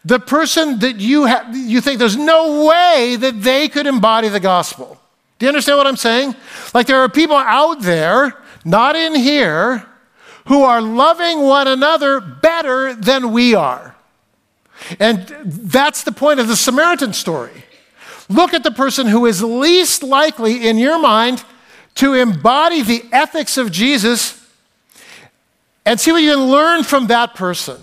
the 0.03 0.19
person 0.19 0.79
that 0.79 0.97
you, 0.97 1.27
you 1.53 1.81
think 1.81 1.99
there's 1.99 2.17
no 2.17 2.65
way 2.65 3.15
that 3.17 3.41
they 3.41 3.67
could 3.67 3.85
embody 3.85 4.29
the 4.29 4.39
gospel. 4.39 4.99
Do 5.37 5.45
you 5.45 5.49
understand 5.49 5.77
what 5.77 5.87
I'm 5.87 5.97
saying? 5.97 6.35
Like, 6.73 6.87
there 6.87 6.99
are 6.99 7.09
people 7.09 7.35
out 7.35 7.81
there, 7.81 8.37
not 8.65 8.95
in 8.95 9.15
here, 9.15 9.85
who 10.47 10.63
are 10.63 10.81
loving 10.81 11.41
one 11.41 11.67
another 11.67 12.19
better 12.19 12.93
than 12.93 13.31
we 13.31 13.53
are. 13.53 13.95
And 14.99 15.27
that's 15.45 16.03
the 16.03 16.11
point 16.11 16.39
of 16.39 16.47
the 16.47 16.55
Samaritan 16.55 17.13
story. 17.13 17.63
Look 18.29 18.53
at 18.53 18.63
the 18.63 18.71
person 18.71 19.07
who 19.07 19.25
is 19.25 19.43
least 19.43 20.03
likely 20.03 20.67
in 20.67 20.77
your 20.77 20.99
mind 20.99 21.43
to 21.95 22.13
embody 22.13 22.81
the 22.81 23.03
ethics 23.11 23.57
of 23.57 23.71
Jesus 23.71 24.37
and 25.85 25.99
see 25.99 26.11
what 26.11 26.21
you 26.21 26.31
can 26.31 26.49
learn 26.49 26.83
from 26.83 27.07
that 27.07 27.35
person. 27.35 27.79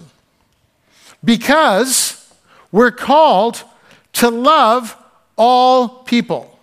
Because 1.25 2.33
we're 2.73 2.91
called 2.91 3.63
to 4.15 4.31
love 4.31 4.97
all 5.37 5.89
people. 5.89 6.59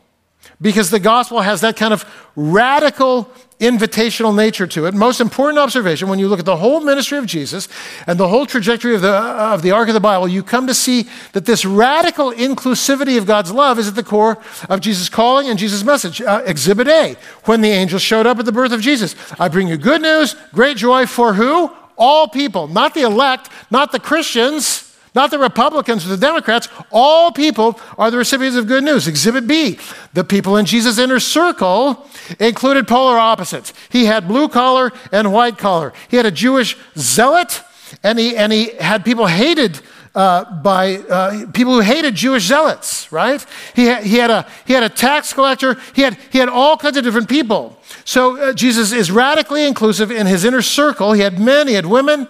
Because 0.62 0.90
the 0.90 1.00
gospel 1.00 1.42
has 1.42 1.62
that 1.62 1.76
kind 1.76 1.94
of 1.94 2.06
radical 2.36 3.30
invitational 3.60 4.36
nature 4.36 4.68
to 4.68 4.86
it. 4.86 4.94
Most 4.94 5.22
important 5.22 5.60
observation 5.60 6.10
when 6.10 6.20
you 6.20 6.28
look 6.28 6.40
at 6.40 6.46
the 6.46 6.58
whole 6.58 6.82
ministry 6.82 7.18
of 7.18 7.26
Jesus 7.26 7.70
and 8.06 8.20
the 8.20 8.28
whole 8.28 8.46
trajectory 8.46 8.96
of 8.96 9.02
the, 9.02 9.14
of 9.14 9.62
the 9.62 9.72
arc 9.72 9.88
of 9.88 9.94
the 9.94 10.00
Bible, 10.00 10.28
you 10.28 10.44
come 10.44 10.68
to 10.68 10.74
see 10.74 11.08
that 11.32 11.46
this 11.46 11.64
radical 11.66 12.32
inclusivity 12.32 13.18
of 13.18 13.26
God's 13.26 13.52
love 13.52 13.80
is 13.80 13.88
at 13.88 13.96
the 13.96 14.04
core 14.04 14.38
of 14.70 14.82
Jesus' 14.82 15.08
calling 15.08 15.48
and 15.48 15.58
Jesus' 15.58 15.84
message. 15.84 16.22
Uh, 16.22 16.42
exhibit 16.46 16.88
A, 16.88 17.16
when 17.46 17.62
the 17.62 17.70
angels 17.70 18.02
showed 18.02 18.26
up 18.26 18.40
at 18.40 18.46
the 18.46 18.52
birth 18.52 18.74
of 18.74 18.82
Jesus. 18.82 19.16
I 19.40 19.48
bring 19.48 19.70
you 19.70 19.78
good 19.78 20.02
news, 20.02 20.36
great 20.54 20.76
joy 20.76 21.06
for 21.06 21.34
who? 21.34 21.72
All 21.98 22.28
people, 22.28 22.68
not 22.68 22.94
the 22.94 23.02
elect, 23.02 23.50
not 23.70 23.92
the 23.92 24.00
Christians 24.00 24.86
not 25.16 25.32
the 25.32 25.40
Republicans 25.40 26.06
or 26.06 26.10
the 26.10 26.18
Democrats. 26.18 26.68
All 26.92 27.32
people 27.32 27.80
are 27.98 28.12
the 28.12 28.18
recipients 28.18 28.58
of 28.58 28.68
good 28.68 28.84
news. 28.84 29.08
Exhibit 29.08 29.48
B 29.48 29.80
the 30.14 30.26
people 30.26 30.58
in 30.58 30.66
Jesus' 30.66 31.00
inner 31.00 31.20
circle 31.20 32.06
included 32.40 32.88
polar 32.88 33.18
opposites. 33.18 33.74
He 33.90 34.06
had 34.06 34.28
blue 34.28 34.50
collar 34.50 34.92
and 35.12 35.32
white 35.32 35.58
collar, 35.58 35.94
he 36.10 36.18
had 36.18 36.26
a 36.26 36.32
Jewish 36.32 36.78
zealot, 36.98 37.62
and 38.04 38.20
he, 38.20 38.36
and 38.36 38.52
he 38.52 38.72
had 38.76 39.06
people 39.06 39.26
hated. 39.26 39.80
Uh, 40.16 40.46
by 40.62 40.96
uh, 40.96 41.46
people 41.52 41.74
who 41.74 41.82
hated 41.82 42.16
Jewish 42.16 42.44
zealots, 42.44 43.12
right? 43.12 43.46
He 43.76 43.88
had, 43.88 44.04
he, 44.06 44.16
had 44.16 44.32
a, 44.32 44.48
he 44.66 44.72
had 44.72 44.82
a 44.82 44.88
tax 44.88 45.34
collector. 45.34 45.76
He 45.94 46.04
had, 46.04 46.18
he 46.32 46.40
had 46.40 46.48
all 46.48 46.78
kinds 46.78 46.96
of 46.96 47.04
different 47.04 47.28
people. 47.28 47.78
So 48.06 48.38
uh, 48.38 48.54
Jesus 48.54 48.94
is 48.94 49.12
radically 49.12 49.68
inclusive 49.68 50.12
in 50.12 50.26
his 50.26 50.46
inner 50.46 50.62
circle. 50.62 51.12
He 51.12 51.20
had 51.20 51.38
men, 51.38 51.68
he 51.68 51.74
had 51.74 51.86
women. 51.86 52.30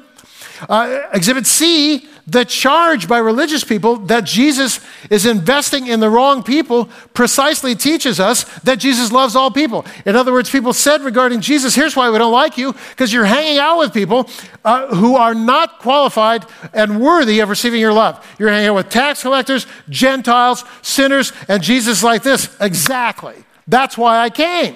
Uh, 0.67 1.01
exhibit 1.13 1.45
C 1.45 2.07
the 2.27 2.43
charge 2.43 3.07
by 3.07 3.19
religious 3.19 3.63
people 3.63 3.97
that 3.97 4.23
Jesus 4.23 4.79
is 5.11 5.27
investing 5.27 5.85
in 5.85 5.99
the 5.99 6.09
wrong 6.09 6.41
people 6.41 6.89
precisely 7.13 7.75
teaches 7.75 8.19
us 8.19 8.45
that 8.61 8.79
Jesus 8.79 9.11
loves 9.11 9.35
all 9.35 9.51
people. 9.51 9.85
In 10.05 10.15
other 10.15 10.31
words, 10.31 10.49
people 10.49 10.73
said 10.73 11.01
regarding 11.01 11.41
Jesus, 11.41 11.75
here's 11.75 11.95
why 11.95 12.09
we 12.09 12.17
don't 12.17 12.31
like 12.31 12.57
you, 12.57 12.73
because 12.89 13.13
you're 13.13 13.25
hanging 13.25 13.59
out 13.59 13.77
with 13.77 13.93
people 13.93 14.27
uh, 14.63 14.87
who 14.95 15.15
are 15.15 15.35
not 15.35 15.79
qualified 15.79 16.45
and 16.73 16.99
worthy 16.99 17.41
of 17.41 17.49
receiving 17.49 17.79
your 17.79 17.93
love. 17.93 18.25
You're 18.39 18.49
hanging 18.49 18.69
out 18.69 18.75
with 18.75 18.89
tax 18.89 19.21
collectors, 19.21 19.67
Gentiles, 19.89 20.63
sinners, 20.81 21.31
and 21.47 21.61
Jesus 21.61 22.01
like 22.01 22.23
this. 22.23 22.55
Exactly. 22.59 23.35
That's 23.67 23.99
why 23.99 24.17
I 24.17 24.31
came. 24.31 24.75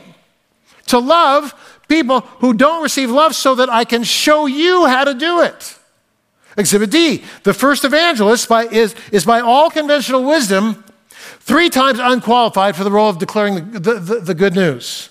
To 0.88 1.00
love 1.00 1.56
people 1.88 2.22
who 2.41 2.53
don't 2.53 2.84
receive 2.84 3.10
love 3.10 3.34
so 3.34 3.56
that 3.56 3.70
I 3.70 3.86
can 3.86 4.03
show 4.03 4.46
you 4.46 4.86
how 4.86 5.03
to 5.03 5.15
do 5.15 5.41
it. 5.41 5.78
Exhibit 6.60 6.92
D, 6.92 7.24
the 7.44 7.54
first 7.54 7.86
evangelist 7.86 8.50
by, 8.50 8.66
is, 8.66 8.94
is 9.12 9.25
by 9.25 9.39
all 9.39 9.70
conventional 9.70 10.24
wisdom 10.24 10.84
three 11.39 11.70
times 11.70 12.00
unqualified 12.00 12.75
for 12.75 12.84
the 12.84 12.92
role 12.92 13.10
of 13.10 13.18
declaring 13.18 13.72
the, 13.72 13.80
the, 13.80 13.94
the, 13.94 14.20
the 14.20 14.34
good 14.36 14.54
news. 14.54 15.10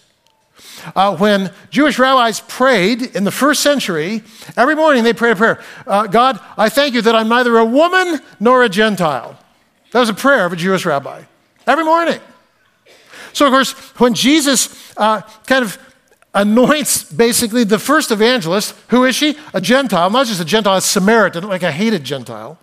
Uh, 0.94 1.16
when 1.16 1.52
Jewish 1.70 1.98
rabbis 1.98 2.40
prayed 2.40 3.02
in 3.16 3.24
the 3.24 3.30
first 3.30 3.62
century, 3.62 4.22
every 4.56 4.76
morning 4.76 5.02
they 5.02 5.12
prayed 5.12 5.32
a 5.32 5.36
prayer 5.36 5.62
uh, 5.86 6.06
God, 6.06 6.38
I 6.56 6.68
thank 6.68 6.94
you 6.94 7.02
that 7.02 7.16
I'm 7.16 7.28
neither 7.28 7.56
a 7.58 7.64
woman 7.64 8.20
nor 8.38 8.62
a 8.62 8.68
Gentile. 8.68 9.38
That 9.92 10.00
was 10.00 10.08
a 10.08 10.14
prayer 10.14 10.44
of 10.44 10.52
a 10.52 10.56
Jewish 10.56 10.84
rabbi 10.84 11.22
every 11.66 11.84
morning. 11.84 12.20
So, 13.32 13.46
of 13.46 13.52
course, 13.52 13.72
when 13.98 14.14
Jesus 14.14 14.92
uh, 14.96 15.22
kind 15.46 15.64
of 15.64 15.78
anoints 16.38 17.02
basically 17.02 17.64
the 17.64 17.78
first 17.78 18.10
evangelist. 18.10 18.74
Who 18.88 19.04
is 19.04 19.16
she? 19.16 19.36
A 19.52 19.60
Gentile, 19.60 20.08
not 20.08 20.26
just 20.26 20.40
a 20.40 20.44
Gentile, 20.44 20.76
a 20.76 20.80
Samaritan, 20.80 21.46
like 21.48 21.64
a 21.64 21.72
hated 21.72 22.04
Gentile, 22.04 22.58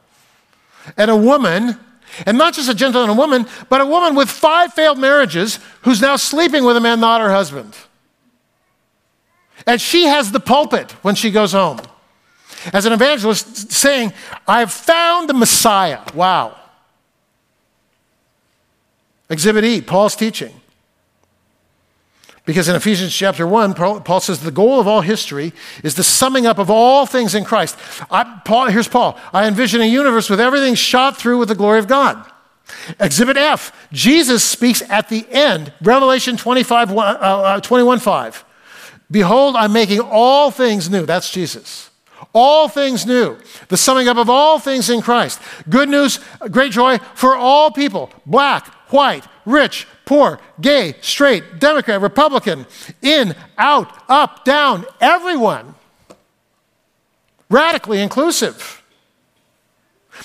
and 0.98 1.12
a 1.12 1.16
woman. 1.16 1.78
And 2.26 2.38
not 2.38 2.54
just 2.54 2.70
a 2.70 2.74
Gentile 2.74 3.02
and 3.02 3.12
a 3.12 3.16
woman, 3.16 3.46
but 3.68 3.82
a 3.82 3.86
woman 3.86 4.16
with 4.16 4.30
five 4.30 4.74
failed 4.74 4.98
marriages 4.98 5.60
who's 5.82 6.00
now 6.02 6.16
sleeping 6.16 6.64
with 6.64 6.78
a 6.78 6.80
man 6.80 7.02
not 7.02 7.20
her 7.20 7.32
husband. 7.32 7.76
And 9.68 9.82
she 9.82 10.04
has 10.04 10.32
the 10.32 10.40
pulpit 10.40 10.92
when 11.04 11.16
she 11.16 11.30
goes 11.30 11.52
home 11.52 11.82
as 12.72 12.86
an 12.86 12.94
evangelist 12.94 13.72
saying, 13.72 14.14
I've 14.48 14.72
found 14.72 15.28
the 15.28 15.34
Messiah. 15.34 16.02
Wow. 16.14 16.56
Exhibit 19.30 19.66
E, 19.66 19.82
Paul's 19.82 20.16
teaching. 20.16 20.54
Because 22.46 22.70
in 22.70 22.76
Ephesians 22.76 23.14
chapter 23.14 23.48
1, 23.48 23.74
Paul 23.74 24.20
says 24.20 24.40
the 24.40 24.52
goal 24.52 24.80
of 24.80 24.88
all 24.88 25.02
history 25.02 25.52
is 25.84 25.96
the 25.96 26.04
summing 26.04 26.46
up 26.46 26.60
of 26.60 26.70
all 26.70 27.08
things 27.08 27.34
in 27.34 27.44
Christ. 27.44 27.76
I, 28.12 28.42
Paul, 28.46 28.68
here's 28.68 28.88
Paul. 28.88 29.20
I 29.34 29.48
envision 29.48 29.82
a 29.82 29.86
universe 29.86 30.30
with 30.30 30.40
everything 30.40 30.76
shot 30.76 31.18
through 31.18 31.40
with 31.40 31.50
the 31.50 31.56
glory 31.56 31.80
of 31.80 31.88
God. 31.88 32.24
Exhibit 33.00 33.38
F, 33.38 33.88
Jesus 33.92 34.44
speaks 34.44 34.84
at 34.90 35.10
the 35.10 35.26
end, 35.30 35.74
Revelation 35.82 36.38
25, 36.38 36.92
uh, 36.92 37.02
uh, 37.02 37.60
21 37.62 38.00
5. 38.00 38.46
Behold, 39.10 39.56
I'm 39.56 39.74
making 39.74 40.00
all 40.00 40.52
things 40.52 40.90
new. 40.90 41.06
That's 41.06 41.32
Jesus. 41.32 41.90
All 42.34 42.68
things 42.68 43.06
new. 43.06 43.38
The 43.70 43.78
summing 43.78 44.08
up 44.08 44.18
of 44.18 44.30
all 44.30 44.60
things 44.60 44.90
in 44.90 45.02
Christ. 45.02 45.40
Good 45.70 45.90
news, 45.90 46.20
great 46.52 46.72
joy 46.72 46.98
for 47.14 47.36
all 47.36 47.72
people 47.72 48.12
black, 48.26 48.68
white, 48.92 49.26
rich, 49.46 49.88
poor, 50.06 50.40
gay, 50.60 50.96
straight, 51.02 51.60
Democrat, 51.60 52.02
Republican, 52.02 52.66
in, 53.02 53.36
out, 53.58 53.92
up, 54.10 54.46
down, 54.46 54.86
everyone. 55.00 55.76
Radically 57.50 58.02
inclusive. 58.02 58.84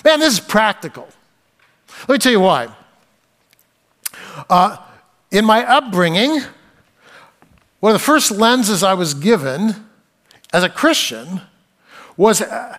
Man, 0.03 0.19
this 0.19 0.33
is 0.33 0.39
practical. 0.39 1.07
Let 2.07 2.09
me 2.09 2.17
tell 2.17 2.31
you 2.31 2.39
why. 2.39 2.69
Uh, 4.49 4.77
in 5.31 5.45
my 5.45 5.65
upbringing, 5.65 6.41
one 7.79 7.93
of 7.93 7.99
the 7.99 8.03
first 8.03 8.31
lenses 8.31 8.83
I 8.83 8.93
was 8.93 9.13
given 9.13 9.87
as 10.53 10.63
a 10.63 10.69
Christian 10.69 11.41
was 12.17 12.41
uh, 12.41 12.77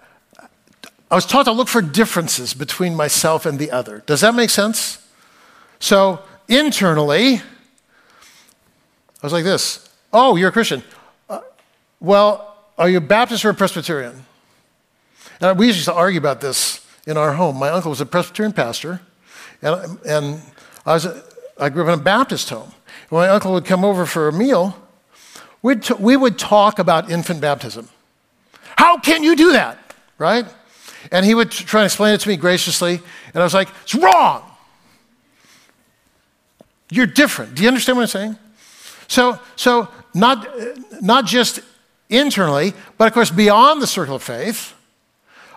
I 1.13 1.15
was 1.15 1.27
taught 1.27 1.45
to 1.45 1.53
look 1.53 1.69
for 1.69 1.83
differences 1.83 2.55
between 2.55 2.95
myself 2.95 3.45
and 3.45 3.59
the 3.59 3.71
other. 3.71 4.03
Does 4.07 4.23
that 4.23 4.35
make 4.35 4.49
sense? 4.49 5.07
So, 5.79 6.21
internally, 6.49 7.37
I 7.37 7.43
was 9.23 9.33
like 9.33 9.45
this 9.45 9.89
Oh, 10.13 10.37
you're 10.37 10.51
a 10.51 10.53
Christian. 10.53 10.83
Uh, 11.29 11.41
well, 12.01 12.57
are 12.77 12.89
you 12.89 12.99
a 12.99 13.01
Baptist 13.01 13.45
or 13.45 13.51
a 13.51 13.55
Presbyterian? 13.55 14.25
And 15.41 15.59
we 15.59 15.69
used 15.69 15.85
to 15.87 15.95
argue 15.95 16.19
about 16.19 16.41
this 16.41 16.87
in 17.07 17.17
our 17.17 17.33
home. 17.35 17.57
My 17.57 17.71
uncle 17.71 17.91
was 17.91 18.01
a 18.01 18.07
Presbyterian 18.07 18.53
pastor, 18.53 19.01
and, 19.61 19.99
and 20.07 20.43
I, 20.87 20.95
was 20.95 21.05
a, 21.05 21.23
I 21.59 21.69
grew 21.69 21.83
up 21.83 21.89
in 21.89 21.99
a 21.99 22.03
Baptist 22.03 22.51
home. 22.51 22.73
When 23.09 23.23
my 23.23 23.29
uncle 23.29 23.53
would 23.53 23.65
come 23.65 23.85
over 23.85 24.07
for 24.07 24.29
a 24.29 24.33
meal, 24.33 24.77
we'd 25.63 25.83
t- 25.83 25.95
we 25.99 26.17
would 26.17 26.39
talk 26.39 26.79
about 26.79 27.11
infant 27.11 27.41
baptism. 27.41 27.89
How 28.77 28.99
can 28.99 29.23
you 29.23 29.35
do 29.35 29.53
that? 29.53 29.79
Right? 30.19 30.47
And 31.11 31.27
he 31.27 31.35
would 31.35 31.51
try 31.51 31.81
and 31.81 31.87
explain 31.87 32.15
it 32.15 32.21
to 32.21 32.29
me 32.29 32.37
graciously, 32.37 33.01
and 33.35 33.43
I 33.43 33.45
was 33.45 33.55
like, 33.55 33.69
it's 33.83 33.95
wrong. 33.95 34.45
You're 36.93 37.07
different. 37.07 37.55
Do 37.55 37.63
you 37.63 37.69
understand 37.69 37.97
what 37.97 38.03
I'm 38.03 38.09
saying? 38.09 38.37
So, 39.09 39.39
so 39.57 39.89
not, 40.13 40.47
not 41.01 41.25
just 41.25 41.61
internally, 42.11 42.75
but 42.99 43.07
of 43.07 43.15
course 43.15 43.31
beyond 43.31 43.81
the 43.81 43.87
circle 43.87 44.17
of 44.17 44.23
faith, 44.23 44.75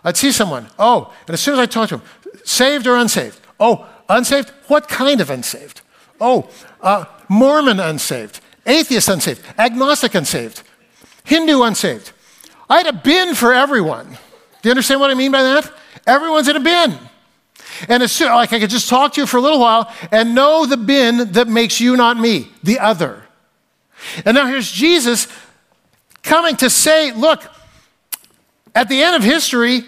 I'd 0.05 0.15
see 0.15 0.31
someone, 0.31 0.67
oh, 0.79 1.13
and 1.27 1.33
as 1.33 1.41
soon 1.41 1.55
as 1.55 1.59
I 1.59 1.65
talk 1.65 1.89
to 1.89 1.97
them, 1.97 2.05
saved 2.45 2.87
or 2.87 2.95
unsaved? 2.95 3.37
Oh, 3.59 3.85
unsaved? 4.07 4.49
What 4.69 4.87
kind 4.87 5.19
of 5.19 5.29
unsaved? 5.29 5.81
Oh, 6.21 6.49
uh, 6.79 7.03
Mormon 7.27 7.81
unsaved, 7.81 8.39
atheist 8.65 9.09
unsaved, 9.09 9.41
agnostic 9.57 10.15
unsaved, 10.15 10.63
Hindu 11.25 11.63
unsaved. 11.63 12.13
I 12.69 12.77
had 12.77 12.87
a 12.87 12.93
bin 12.93 13.35
for 13.35 13.53
everyone. 13.53 14.07
Do 14.61 14.69
you 14.69 14.71
understand 14.71 15.01
what 15.01 15.11
I 15.11 15.15
mean 15.15 15.33
by 15.33 15.43
that? 15.43 15.69
Everyone's 16.07 16.47
in 16.47 16.55
a 16.55 16.61
bin. 16.61 16.97
And 17.87 18.03
it's 18.03 18.19
like 18.19 18.53
I 18.53 18.59
could 18.59 18.69
just 18.69 18.89
talk 18.89 19.13
to 19.13 19.21
you 19.21 19.27
for 19.27 19.37
a 19.37 19.41
little 19.41 19.59
while 19.59 19.91
and 20.11 20.35
know 20.35 20.65
the 20.65 20.77
bin 20.77 21.33
that 21.33 21.47
makes 21.47 21.79
you 21.79 21.97
not 21.97 22.17
me, 22.17 22.47
the 22.63 22.79
other. 22.79 23.23
And 24.23 24.35
now 24.35 24.47
here's 24.47 24.71
Jesus 24.71 25.27
coming 26.23 26.55
to 26.57 26.69
say, 26.69 27.11
look, 27.11 27.43
at 28.73 28.89
the 28.89 29.01
end 29.01 29.15
of 29.15 29.23
history, 29.23 29.83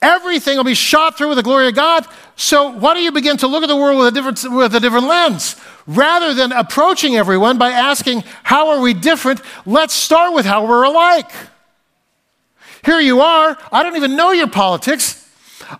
everything 0.00 0.56
will 0.56 0.64
be 0.64 0.74
shot 0.74 1.16
through 1.16 1.28
with 1.28 1.38
the 1.38 1.42
glory 1.42 1.68
of 1.68 1.74
God. 1.74 2.06
So 2.36 2.70
why 2.70 2.94
don't 2.94 3.02
you 3.02 3.12
begin 3.12 3.36
to 3.38 3.46
look 3.46 3.62
at 3.62 3.68
the 3.68 3.76
world 3.76 3.98
with 3.98 4.08
a 4.08 4.10
different, 4.12 4.54
with 4.54 4.74
a 4.74 4.80
different 4.80 5.06
lens? 5.06 5.56
Rather 5.86 6.34
than 6.34 6.52
approaching 6.52 7.16
everyone 7.16 7.58
by 7.58 7.70
asking, 7.70 8.24
how 8.42 8.70
are 8.70 8.80
we 8.80 8.94
different? 8.94 9.40
Let's 9.66 9.94
start 9.94 10.32
with 10.32 10.46
how 10.46 10.66
we're 10.66 10.84
alike. 10.84 11.30
Here 12.84 13.00
you 13.00 13.20
are. 13.20 13.58
I 13.72 13.82
don't 13.82 13.96
even 13.96 14.16
know 14.16 14.32
your 14.32 14.48
politics. 14.48 15.28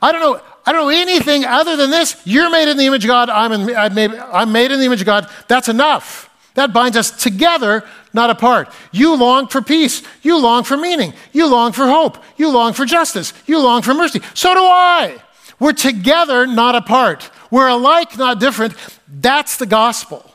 I 0.01 0.13
don't 0.13 0.21
know. 0.21 0.41
I 0.67 0.73
don't 0.73 0.87
know 0.87 0.89
anything 0.89 1.45
other 1.45 1.77
than 1.77 1.91
this. 1.91 2.21
You're 2.25 2.51
made 2.51 2.69
in 2.69 2.77
the 2.77 2.87
image 2.87 3.05
of 3.05 3.09
God. 3.09 3.29
I'm, 3.29 3.53
in, 3.53 3.77
I'm, 3.77 3.95
made, 3.95 4.13
I'm 4.13 4.51
made 4.53 4.71
in 4.71 4.79
the 4.79 4.87
image 4.87 5.01
of 5.01 5.07
God. 5.07 5.29
That's 5.47 5.69
enough. 5.69 6.31
That 6.55 6.73
binds 6.73 6.97
us 6.97 7.11
together, 7.11 7.83
not 8.13 8.31
apart. 8.31 8.73
You 8.93 9.15
long 9.15 9.49
for 9.49 9.61
peace. 9.61 10.03
You 10.23 10.39
long 10.39 10.65
for 10.65 10.77
meaning. 10.77 11.13
You 11.33 11.47
long 11.47 11.73
for 11.73 11.87
hope. 11.87 12.17
You 12.37 12.49
long 12.51 12.73
for 12.73 12.87
justice. 12.87 13.33
You 13.47 13.59
long 13.59 13.83
for 13.83 13.93
mercy. 13.93 14.21
So 14.35 14.55
do 14.55 14.61
I. 14.61 15.21
We're 15.59 15.73
together, 15.73 16.47
not 16.47 16.75
apart. 16.75 17.31
We're 17.51 17.69
alike, 17.69 18.17
not 18.17 18.41
different. 18.41 18.75
That's 19.09 19.57
the 19.57 19.67
gospel. 19.67 20.31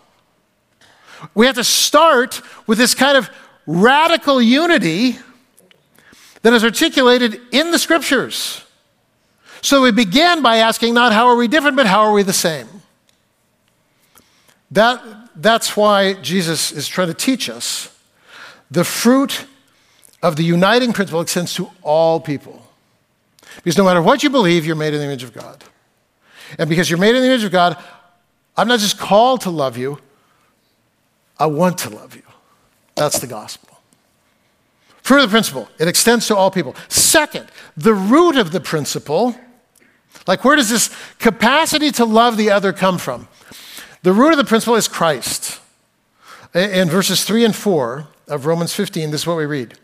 we 1.33 1.45
have 1.45 1.55
to 1.55 1.63
start 1.63 2.41
with 2.67 2.77
this 2.77 2.93
kind 2.93 3.17
of 3.17 3.29
radical 3.65 4.41
unity 4.41 5.17
that 6.41 6.53
is 6.53 6.63
articulated 6.63 7.39
in 7.51 7.71
the 7.71 7.79
scriptures. 7.79 8.63
So 9.61 9.81
we 9.81 9.91
began 9.91 10.41
by 10.41 10.57
asking 10.57 10.93
not 10.93 11.13
how 11.13 11.27
are 11.27 11.35
we 11.35 11.47
different, 11.47 11.75
but 11.75 11.85
how 11.85 12.01
are 12.01 12.13
we 12.13 12.23
the 12.23 12.33
same? 12.33 12.67
That, 14.71 15.03
that's 15.35 15.75
why 15.75 16.13
Jesus 16.13 16.71
is 16.71 16.87
trying 16.87 17.07
to 17.07 17.13
teach 17.13 17.49
us. 17.49 17.95
The 18.71 18.83
fruit 18.83 19.45
of 20.21 20.35
the 20.35 20.43
uniting 20.43 20.93
principle 20.93 21.21
extends 21.21 21.53
to 21.55 21.69
all 21.81 22.19
people. 22.19 22.65
Because 23.57 23.77
no 23.77 23.83
matter 23.83 24.01
what 24.01 24.23
you 24.23 24.29
believe, 24.29 24.65
you're 24.65 24.75
made 24.75 24.93
in 24.93 24.99
the 24.99 25.05
image 25.05 25.23
of 25.23 25.33
God. 25.33 25.63
And 26.57 26.69
because 26.69 26.89
you're 26.89 26.99
made 26.99 27.15
in 27.15 27.21
the 27.21 27.27
image 27.27 27.43
of 27.43 27.51
God, 27.51 27.77
I'm 28.55 28.67
not 28.67 28.79
just 28.79 28.97
called 28.97 29.41
to 29.41 29.49
love 29.49 29.77
you, 29.77 29.99
I 31.37 31.45
want 31.45 31.77
to 31.79 31.89
love 31.89 32.15
you. 32.15 32.23
That's 32.95 33.19
the 33.19 33.27
gospel. 33.27 33.79
Fruit 35.01 35.23
of 35.23 35.29
the 35.29 35.33
principle, 35.33 35.69
it 35.79 35.87
extends 35.87 36.27
to 36.27 36.35
all 36.35 36.51
people. 36.51 36.75
Second, 36.89 37.47
the 37.77 37.93
root 37.93 38.35
of 38.35 38.51
the 38.51 38.59
principle, 38.59 39.35
like 40.27 40.43
where 40.43 40.55
does 40.55 40.69
this 40.69 40.93
capacity 41.17 41.91
to 41.91 42.05
love 42.05 42.37
the 42.37 42.51
other 42.51 42.73
come 42.73 42.97
from? 42.97 43.27
The 44.03 44.13
root 44.13 44.31
of 44.31 44.37
the 44.37 44.43
principle 44.43 44.75
is 44.75 44.87
Christ. 44.87 45.59
In 46.53 46.89
verses 46.89 47.23
3 47.25 47.45
and 47.45 47.55
4 47.55 48.07
of 48.27 48.45
Romans 48.45 48.73
15, 48.73 49.11
this 49.11 49.21
is 49.21 49.27
what 49.27 49.37
we 49.37 49.45
read. 49.45 49.77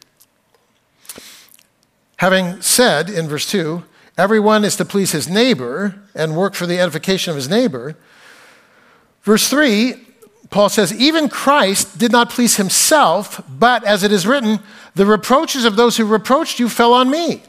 Having 2.17 2.62
said 2.62 3.10
in 3.10 3.27
verse 3.27 3.50
2, 3.50 3.84
everyone 4.17 4.63
is 4.63 4.75
to 4.77 4.86
please 4.86 5.12
his 5.12 5.27
neighbor 5.27 5.96
and 6.15 6.36
work 6.36 6.53
for 6.53 6.65
the 6.65 6.79
edification 6.79 7.32
of 7.32 7.36
his 7.36 7.50
neighbor. 7.50 7.96
Verse 9.24 9.50
3, 9.50 9.96
Paul 10.50 10.70
says, 10.70 10.94
Even 10.94 11.27
Christ 11.27 11.98
did 11.98 12.12
not 12.12 12.29
please 12.29 12.55
himself, 12.55 13.44
but 13.50 13.84
as 13.84 14.03
it 14.03 14.12
is 14.12 14.25
written, 14.25 14.60
the 14.94 15.05
reproaches 15.05 15.65
of 15.65 15.75
those 15.75 15.98
who 15.98 16.05
reproached 16.05 16.60
you 16.60 16.70
fell 16.70 16.94
on 16.94 17.10
me. 17.10 17.44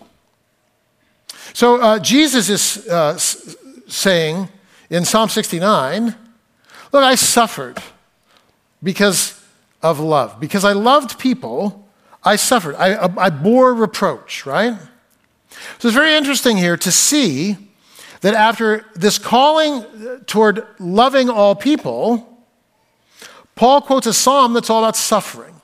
So 1.56 1.80
uh, 1.80 1.98
Jesus 1.98 2.50
is 2.50 2.86
uh, 2.86 3.16
saying 3.16 4.50
in 4.90 5.06
Psalm 5.06 5.30
69, 5.30 6.14
Look, 6.92 7.02
I 7.02 7.14
suffered 7.14 7.82
because 8.82 9.42
of 9.82 9.98
love. 9.98 10.38
Because 10.38 10.66
I 10.66 10.72
loved 10.74 11.18
people, 11.18 11.88
I 12.22 12.36
suffered. 12.36 12.74
I, 12.74 13.10
I 13.16 13.30
bore 13.30 13.72
reproach, 13.72 14.44
right? 14.44 14.78
So 15.78 15.88
it's 15.88 15.96
very 15.96 16.14
interesting 16.14 16.58
here 16.58 16.76
to 16.76 16.92
see 16.92 17.56
that 18.20 18.34
after 18.34 18.84
this 18.94 19.16
calling 19.16 19.82
toward 20.26 20.62
loving 20.78 21.30
all 21.30 21.54
people, 21.54 22.38
Paul 23.54 23.80
quotes 23.80 24.06
a 24.06 24.12
psalm 24.12 24.52
that's 24.52 24.68
all 24.68 24.84
about 24.84 24.94
suffering. 24.94 25.54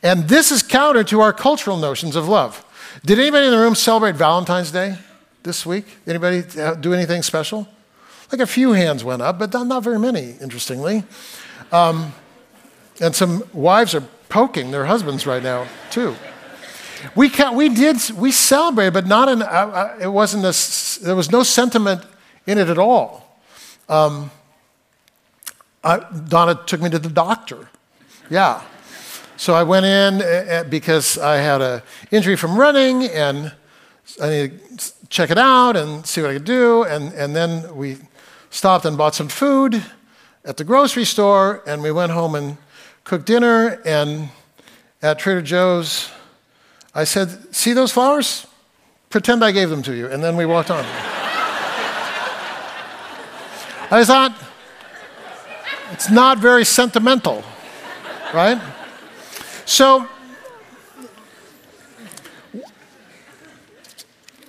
And 0.00 0.28
this 0.28 0.52
is 0.52 0.62
counter 0.62 1.02
to 1.02 1.20
our 1.22 1.32
cultural 1.32 1.76
notions 1.76 2.14
of 2.14 2.28
love. 2.28 2.64
Did 3.04 3.18
anybody 3.18 3.46
in 3.46 3.52
the 3.52 3.58
room 3.58 3.74
celebrate 3.74 4.14
Valentine's 4.16 4.70
Day 4.70 4.98
this 5.42 5.64
week? 5.64 5.86
Anybody 6.06 6.42
do 6.80 6.92
anything 6.92 7.22
special? 7.22 7.66
Like 8.30 8.42
a 8.42 8.46
few 8.46 8.72
hands 8.72 9.02
went 9.02 9.22
up, 9.22 9.38
but 9.38 9.52
not 9.54 9.82
very 9.82 9.98
many, 9.98 10.36
interestingly. 10.40 11.04
Um, 11.72 12.12
and 13.00 13.16
some 13.16 13.42
wives 13.54 13.94
are 13.94 14.02
poking 14.28 14.70
their 14.70 14.84
husbands 14.84 15.26
right 15.26 15.42
now, 15.42 15.66
too. 15.90 16.14
We, 17.14 17.30
can, 17.30 17.56
we 17.56 17.70
did, 17.70 17.96
we 18.10 18.30
celebrated, 18.32 18.92
but 18.92 19.06
not 19.06 19.30
in, 19.30 19.40
uh, 19.40 19.46
uh, 19.46 19.98
it 19.98 20.08
wasn't 20.08 20.44
a, 20.44 21.02
there 21.02 21.16
was 21.16 21.30
no 21.30 21.42
sentiment 21.42 22.02
in 22.46 22.58
it 22.58 22.68
at 22.68 22.76
all. 22.76 23.40
Um, 23.88 24.30
Donna 25.82 26.60
took 26.66 26.82
me 26.82 26.90
to 26.90 26.98
the 26.98 27.08
doctor. 27.08 27.70
Yeah. 28.28 28.62
So 29.40 29.54
I 29.54 29.62
went 29.62 29.86
in 29.86 30.20
uh, 30.20 30.64
because 30.68 31.16
I 31.16 31.36
had 31.36 31.62
an 31.62 31.80
injury 32.10 32.36
from 32.36 32.58
running 32.58 33.04
and 33.04 33.50
I 34.22 34.28
needed 34.28 34.78
to 34.78 34.92
check 35.08 35.30
it 35.30 35.38
out 35.38 35.78
and 35.78 36.04
see 36.04 36.20
what 36.20 36.28
I 36.28 36.34
could 36.34 36.44
do. 36.44 36.82
And, 36.82 37.14
and 37.14 37.34
then 37.34 37.74
we 37.74 37.96
stopped 38.50 38.84
and 38.84 38.98
bought 38.98 39.14
some 39.14 39.28
food 39.28 39.82
at 40.44 40.58
the 40.58 40.64
grocery 40.64 41.06
store 41.06 41.62
and 41.66 41.82
we 41.82 41.90
went 41.90 42.12
home 42.12 42.34
and 42.34 42.58
cooked 43.04 43.24
dinner. 43.24 43.80
And 43.86 44.28
at 45.00 45.18
Trader 45.18 45.40
Joe's, 45.40 46.10
I 46.94 47.04
said, 47.04 47.30
See 47.54 47.72
those 47.72 47.92
flowers? 47.92 48.46
Pretend 49.08 49.42
I 49.42 49.52
gave 49.52 49.70
them 49.70 49.80
to 49.84 49.94
you. 49.94 50.06
And 50.08 50.22
then 50.22 50.36
we 50.36 50.44
walked 50.44 50.70
on. 50.70 50.84
I 53.90 54.04
thought, 54.04 54.36
it's 55.92 56.10
not 56.10 56.36
very 56.36 56.66
sentimental, 56.66 57.42
right? 58.34 58.60
So, 59.70 60.08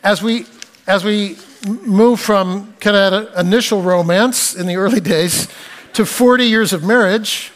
as 0.03 0.23
we, 0.23 0.47
as 0.88 1.05
we 1.05 1.38
move 1.67 2.19
from 2.19 2.73
kind 2.79 2.95
of 2.97 3.38
initial 3.38 3.84
romance 3.84 4.55
in 4.55 4.65
the 4.65 4.77
early 4.77 4.99
days 4.99 5.47
to 5.93 6.07
40 6.07 6.45
years 6.45 6.73
of 6.73 6.84
marriage, 6.84 7.51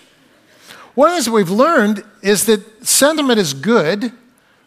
one 0.94 1.08
of 1.08 1.14
the 1.14 1.16
things 1.16 1.26
that 1.26 1.32
we've 1.32 1.50
learned 1.50 2.04
is 2.22 2.46
that 2.46 2.86
sentiment 2.86 3.40
is 3.40 3.56
good, 3.56 4.12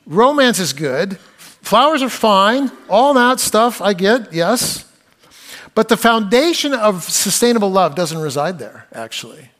romance 0.04 0.58
is 0.58 0.72
good, 0.72 1.18
flowers 1.38 2.02
are 2.02 2.08
fine, 2.08 2.68
all 2.88 3.14
that 3.14 3.38
stuff 3.38 3.80
I 3.80 3.92
get, 3.92 4.32
yes. 4.32 4.90
But 5.72 5.86
the 5.86 5.96
foundation 5.96 6.74
of 6.74 7.04
sustainable 7.04 7.70
love 7.70 7.94
doesn't 7.94 8.18
reside 8.18 8.58
there, 8.58 8.88
actually. 8.92 9.50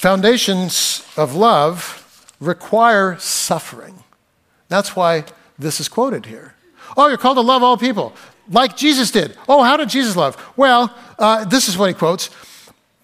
Foundations 0.00 1.06
of 1.18 1.34
love 1.34 2.32
require 2.40 3.18
suffering. 3.18 4.02
That's 4.68 4.96
why 4.96 5.26
this 5.58 5.78
is 5.78 5.90
quoted 5.90 6.24
here. 6.24 6.54
Oh, 6.96 7.08
you're 7.08 7.18
called 7.18 7.36
to 7.36 7.42
love 7.42 7.62
all 7.62 7.76
people, 7.76 8.14
like 8.50 8.78
Jesus 8.78 9.10
did. 9.10 9.36
Oh, 9.46 9.62
how 9.62 9.76
did 9.76 9.90
Jesus 9.90 10.16
love? 10.16 10.42
Well, 10.56 10.96
uh, 11.18 11.44
this 11.44 11.68
is 11.68 11.76
what 11.76 11.88
he 11.88 11.92
quotes 11.92 12.30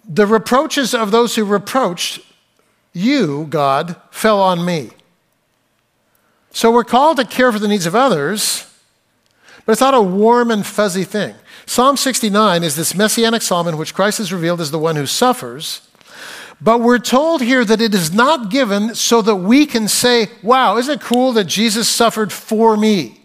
The 0.08 0.26
reproaches 0.26 0.94
of 0.94 1.10
those 1.10 1.36
who 1.36 1.44
reproached 1.44 2.22
you, 2.94 3.46
God, 3.50 3.96
fell 4.10 4.40
on 4.40 4.64
me. 4.64 4.88
So 6.52 6.72
we're 6.72 6.82
called 6.82 7.18
to 7.18 7.26
care 7.26 7.52
for 7.52 7.58
the 7.58 7.68
needs 7.68 7.84
of 7.84 7.94
others 7.94 8.66
but 9.66 9.72
it's 9.72 9.80
not 9.80 9.94
a 9.94 10.00
warm 10.00 10.50
and 10.52 10.64
fuzzy 10.64 11.02
thing. 11.02 11.34
Psalm 11.66 11.96
69 11.96 12.62
is 12.62 12.76
this 12.76 12.94
messianic 12.94 13.42
psalm 13.42 13.66
in 13.66 13.76
which 13.76 13.94
Christ 13.94 14.20
is 14.20 14.32
revealed 14.32 14.60
as 14.60 14.70
the 14.70 14.78
one 14.78 14.94
who 14.94 15.06
suffers. 15.06 15.85
But 16.60 16.80
we're 16.80 16.98
told 16.98 17.42
here 17.42 17.64
that 17.64 17.82
it 17.82 17.94
is 17.94 18.12
not 18.12 18.50
given 18.50 18.94
so 18.94 19.20
that 19.22 19.36
we 19.36 19.66
can 19.66 19.88
say, 19.88 20.28
wow, 20.42 20.78
isn't 20.78 21.00
it 21.00 21.00
cool 21.00 21.32
that 21.32 21.44
Jesus 21.44 21.88
suffered 21.88 22.32
for 22.32 22.76
me? 22.76 23.20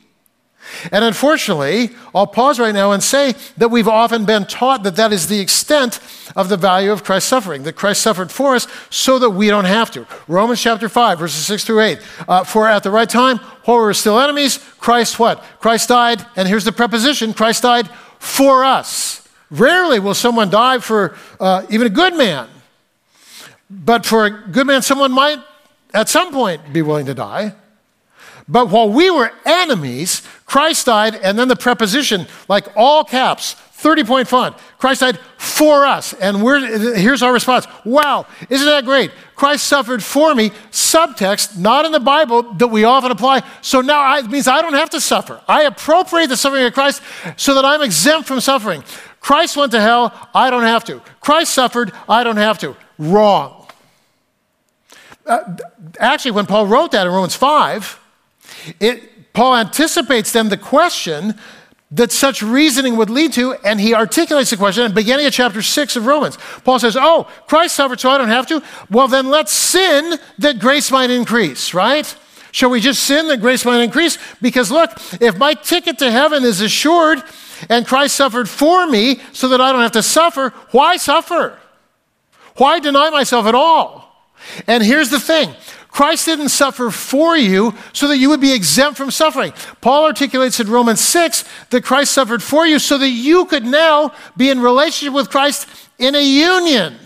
And 0.91 1.03
unfortunately, 1.03 1.91
I'll 2.13 2.27
pause 2.27 2.59
right 2.59 2.73
now 2.73 2.91
and 2.91 3.01
say 3.03 3.35
that 3.57 3.69
we've 3.69 3.87
often 3.87 4.25
been 4.25 4.45
taught 4.45 4.83
that 4.83 4.95
that 4.95 5.11
is 5.11 5.27
the 5.27 5.39
extent 5.39 5.99
of 6.35 6.49
the 6.49 6.57
value 6.57 6.91
of 6.91 7.03
Christ's 7.03 7.29
suffering, 7.29 7.63
that 7.63 7.75
Christ 7.75 8.01
suffered 8.01 8.31
for 8.31 8.55
us 8.55 8.67
so 8.89 9.19
that 9.19 9.31
we 9.31 9.47
don't 9.47 9.65
have 9.65 9.91
to. 9.91 10.05
Romans 10.27 10.61
chapter 10.61 10.87
5, 10.87 11.19
verses 11.19 11.45
6 11.45 11.65
through 11.65 11.81
8. 11.81 11.99
Uh, 12.27 12.43
for 12.43 12.67
at 12.67 12.83
the 12.83 12.91
right 12.91 13.09
time, 13.09 13.37
while 13.65 13.77
we 13.77 13.83
were 13.83 13.93
still 13.93 14.19
enemies, 14.19 14.57
Christ 14.79 15.19
what? 15.19 15.43
Christ 15.59 15.89
died, 15.89 16.25
and 16.35 16.47
here's 16.47 16.65
the 16.65 16.71
preposition 16.71 17.33
Christ 17.33 17.63
died 17.63 17.89
for 18.19 18.63
us. 18.63 19.27
Rarely 19.49 19.99
will 19.99 20.13
someone 20.13 20.49
die 20.49 20.79
for 20.79 21.15
uh, 21.39 21.65
even 21.69 21.87
a 21.87 21.89
good 21.89 22.15
man. 22.15 22.47
But 23.71 24.05
for 24.05 24.25
a 24.25 24.29
good 24.29 24.67
man, 24.67 24.81
someone 24.81 25.13
might 25.13 25.39
at 25.93 26.09
some 26.09 26.33
point 26.33 26.73
be 26.73 26.81
willing 26.81 27.05
to 27.05 27.13
die. 27.13 27.55
But 28.47 28.69
while 28.69 28.89
we 28.89 29.09
were 29.09 29.31
enemies, 29.45 30.27
Christ 30.45 30.87
died, 30.87 31.15
and 31.15 31.39
then 31.39 31.47
the 31.47 31.55
preposition, 31.55 32.27
like 32.49 32.67
all 32.75 33.05
caps, 33.05 33.53
30 33.53 34.03
point 34.03 34.27
font. 34.27 34.57
Christ 34.77 35.01
died 35.01 35.17
for 35.37 35.85
us. 35.85 36.13
And 36.13 36.43
we're, 36.43 36.95
here's 36.95 37.23
our 37.23 37.33
response 37.33 37.65
Wow, 37.85 38.27
isn't 38.49 38.67
that 38.67 38.85
great? 38.85 39.11
Christ 39.35 39.65
suffered 39.65 40.03
for 40.03 40.35
me. 40.35 40.49
Subtext, 40.71 41.57
not 41.57 41.85
in 41.85 41.91
the 41.91 41.99
Bible 41.99 42.53
that 42.53 42.67
we 42.67 42.83
often 42.83 43.09
apply. 43.09 43.41
So 43.61 43.81
now 43.81 44.17
it 44.17 44.29
means 44.29 44.47
I 44.47 44.61
don't 44.61 44.73
have 44.73 44.91
to 44.91 45.01
suffer. 45.01 45.41
I 45.47 45.63
appropriate 45.63 46.27
the 46.27 46.37
suffering 46.37 46.65
of 46.65 46.73
Christ 46.73 47.01
so 47.37 47.55
that 47.55 47.65
I'm 47.65 47.81
exempt 47.81 48.27
from 48.27 48.39
suffering. 48.39 48.83
Christ 49.19 49.57
went 49.57 49.71
to 49.71 49.81
hell. 49.81 50.13
I 50.33 50.49
don't 50.49 50.63
have 50.63 50.83
to. 50.85 51.01
Christ 51.21 51.53
suffered. 51.53 51.91
I 52.07 52.23
don't 52.23 52.37
have 52.37 52.59
to. 52.59 52.75
Wrong. 52.99 53.60
Uh, 55.25 55.57
actually, 55.99 56.31
when 56.31 56.45
Paul 56.45 56.67
wrote 56.67 56.91
that 56.91 57.07
in 57.07 57.13
Romans 57.13 57.35
5, 57.35 57.99
it, 58.79 59.33
Paul 59.33 59.55
anticipates 59.55 60.31
then 60.31 60.49
the 60.49 60.57
question 60.57 61.35
that 61.91 62.11
such 62.11 62.41
reasoning 62.41 62.95
would 62.95 63.09
lead 63.09 63.33
to, 63.33 63.53
and 63.65 63.79
he 63.79 63.93
articulates 63.93 64.49
the 64.49 64.57
question 64.57 64.85
in 64.85 64.93
beginning 64.93 65.25
of 65.25 65.33
chapter 65.33 65.61
6 65.61 65.95
of 65.97 66.05
Romans. 66.05 66.37
Paul 66.63 66.79
says, 66.79 66.95
Oh, 66.97 67.27
Christ 67.47 67.75
suffered, 67.75 67.99
so 67.99 68.09
I 68.09 68.17
don't 68.17 68.29
have 68.29 68.47
to. 68.47 68.63
Well, 68.89 69.07
then 69.07 69.29
let's 69.29 69.51
sin 69.51 70.17
that 70.39 70.59
grace 70.59 70.89
might 70.89 71.09
increase, 71.09 71.73
right? 71.73 72.15
Shall 72.51 72.69
we 72.69 72.79
just 72.79 73.03
sin 73.03 73.27
that 73.27 73.41
grace 73.41 73.65
might 73.65 73.81
increase? 73.81 74.17
Because 74.41 74.71
look, 74.71 74.91
if 75.21 75.37
my 75.37 75.53
ticket 75.53 75.99
to 75.99 76.11
heaven 76.11 76.43
is 76.43 76.61
assured 76.61 77.23
and 77.69 77.85
Christ 77.85 78.15
suffered 78.15 78.49
for 78.49 78.87
me 78.87 79.21
so 79.31 79.49
that 79.49 79.61
I 79.61 79.71
don't 79.71 79.81
have 79.81 79.93
to 79.93 80.03
suffer, 80.03 80.49
why 80.71 80.97
suffer? 80.97 81.57
Why 82.55 82.79
deny 82.79 83.09
myself 83.09 83.45
at 83.45 83.55
all? 83.55 84.10
And 84.67 84.83
here's 84.83 85.09
the 85.09 85.19
thing 85.19 85.55
Christ 85.91 86.25
didn't 86.25 86.49
suffer 86.49 86.89
for 86.89 87.35
you 87.35 87.73
so 87.93 88.07
that 88.07 88.17
you 88.17 88.29
would 88.29 88.39
be 88.39 88.53
exempt 88.53 88.97
from 88.97 89.11
suffering. 89.11 89.53
Paul 89.81 90.05
articulates 90.05 90.59
in 90.59 90.69
Romans 90.69 91.01
6 91.01 91.43
that 91.69 91.83
Christ 91.83 92.13
suffered 92.13 92.41
for 92.41 92.65
you 92.65 92.79
so 92.79 92.97
that 92.97 93.09
you 93.09 93.45
could 93.45 93.65
now 93.65 94.13
be 94.37 94.49
in 94.49 94.61
relationship 94.61 95.13
with 95.13 95.29
Christ 95.29 95.67
in 95.99 96.15
a 96.15 96.23
union. 96.23 96.97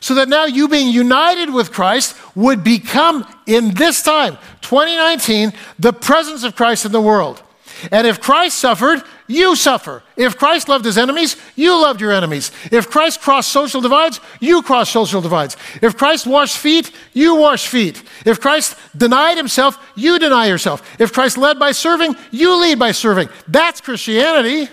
So 0.00 0.14
that 0.14 0.28
now 0.28 0.46
you 0.46 0.68
being 0.68 0.88
united 0.88 1.52
with 1.52 1.72
Christ 1.72 2.16
would 2.34 2.64
become, 2.64 3.24
in 3.46 3.74
this 3.74 4.02
time, 4.02 4.36
2019, 4.62 5.52
the 5.78 5.92
presence 5.92 6.42
of 6.42 6.56
Christ 6.56 6.84
in 6.84 6.92
the 6.92 7.00
world. 7.00 7.42
And 7.90 8.06
if 8.06 8.20
Christ 8.20 8.58
suffered, 8.58 9.02
you 9.26 9.56
suffer. 9.56 10.02
If 10.16 10.36
Christ 10.36 10.68
loved 10.68 10.84
his 10.84 10.98
enemies, 10.98 11.36
you 11.56 11.72
loved 11.72 12.00
your 12.00 12.12
enemies. 12.12 12.50
If 12.70 12.90
Christ 12.90 13.20
crossed 13.20 13.50
social 13.50 13.80
divides, 13.80 14.20
you 14.40 14.62
cross 14.62 14.90
social 14.90 15.20
divides. 15.20 15.56
If 15.80 15.96
Christ 15.96 16.26
washed 16.26 16.58
feet, 16.58 16.92
you 17.12 17.36
wash 17.36 17.66
feet. 17.66 18.02
If 18.26 18.40
Christ 18.40 18.76
denied 18.96 19.36
himself, 19.36 19.78
you 19.96 20.18
deny 20.18 20.46
yourself. 20.46 21.00
If 21.00 21.12
Christ 21.12 21.38
led 21.38 21.58
by 21.58 21.72
serving, 21.72 22.14
you 22.30 22.60
lead 22.60 22.78
by 22.78 22.92
serving. 22.92 23.28
That's 23.48 23.80
Christianity. 23.80 24.70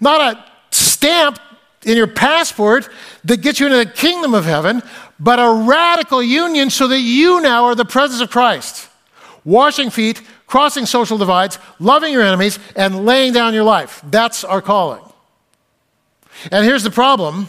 Not 0.00 0.20
a 0.20 0.44
stamp 0.70 1.38
in 1.84 1.96
your 1.96 2.06
passport 2.06 2.88
that 3.24 3.38
gets 3.38 3.60
you 3.60 3.66
into 3.66 3.78
the 3.78 3.86
kingdom 3.86 4.34
of 4.34 4.44
heaven, 4.44 4.82
but 5.18 5.38
a 5.38 5.64
radical 5.66 6.22
union 6.22 6.70
so 6.70 6.88
that 6.88 7.00
you 7.00 7.40
now 7.40 7.64
are 7.64 7.74
the 7.74 7.84
presence 7.84 8.20
of 8.20 8.30
Christ. 8.30 8.88
Washing 9.44 9.90
feet, 9.90 10.20
crossing 10.46 10.86
social 10.86 11.18
divides, 11.18 11.58
loving 11.78 12.12
your 12.12 12.22
enemies, 12.22 12.58
and 12.74 13.04
laying 13.04 13.32
down 13.32 13.54
your 13.54 13.64
life. 13.64 14.00
That's 14.04 14.44
our 14.44 14.62
calling. 14.62 15.02
And 16.50 16.64
here's 16.64 16.82
the 16.82 16.90
problem. 16.90 17.48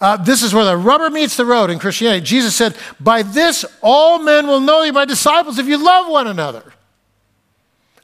Uh, 0.00 0.16
this 0.16 0.42
is 0.42 0.52
where 0.52 0.64
the 0.64 0.76
rubber 0.76 1.10
meets 1.10 1.36
the 1.36 1.44
road 1.44 1.70
in 1.70 1.78
Christianity. 1.78 2.24
Jesus 2.24 2.54
said, 2.54 2.76
By 3.00 3.22
this 3.22 3.64
all 3.82 4.18
men 4.18 4.46
will 4.46 4.60
know 4.60 4.82
you, 4.82 4.92
my 4.92 5.04
disciples, 5.04 5.58
if 5.58 5.66
you 5.66 5.82
love 5.82 6.10
one 6.10 6.26
another. 6.26 6.72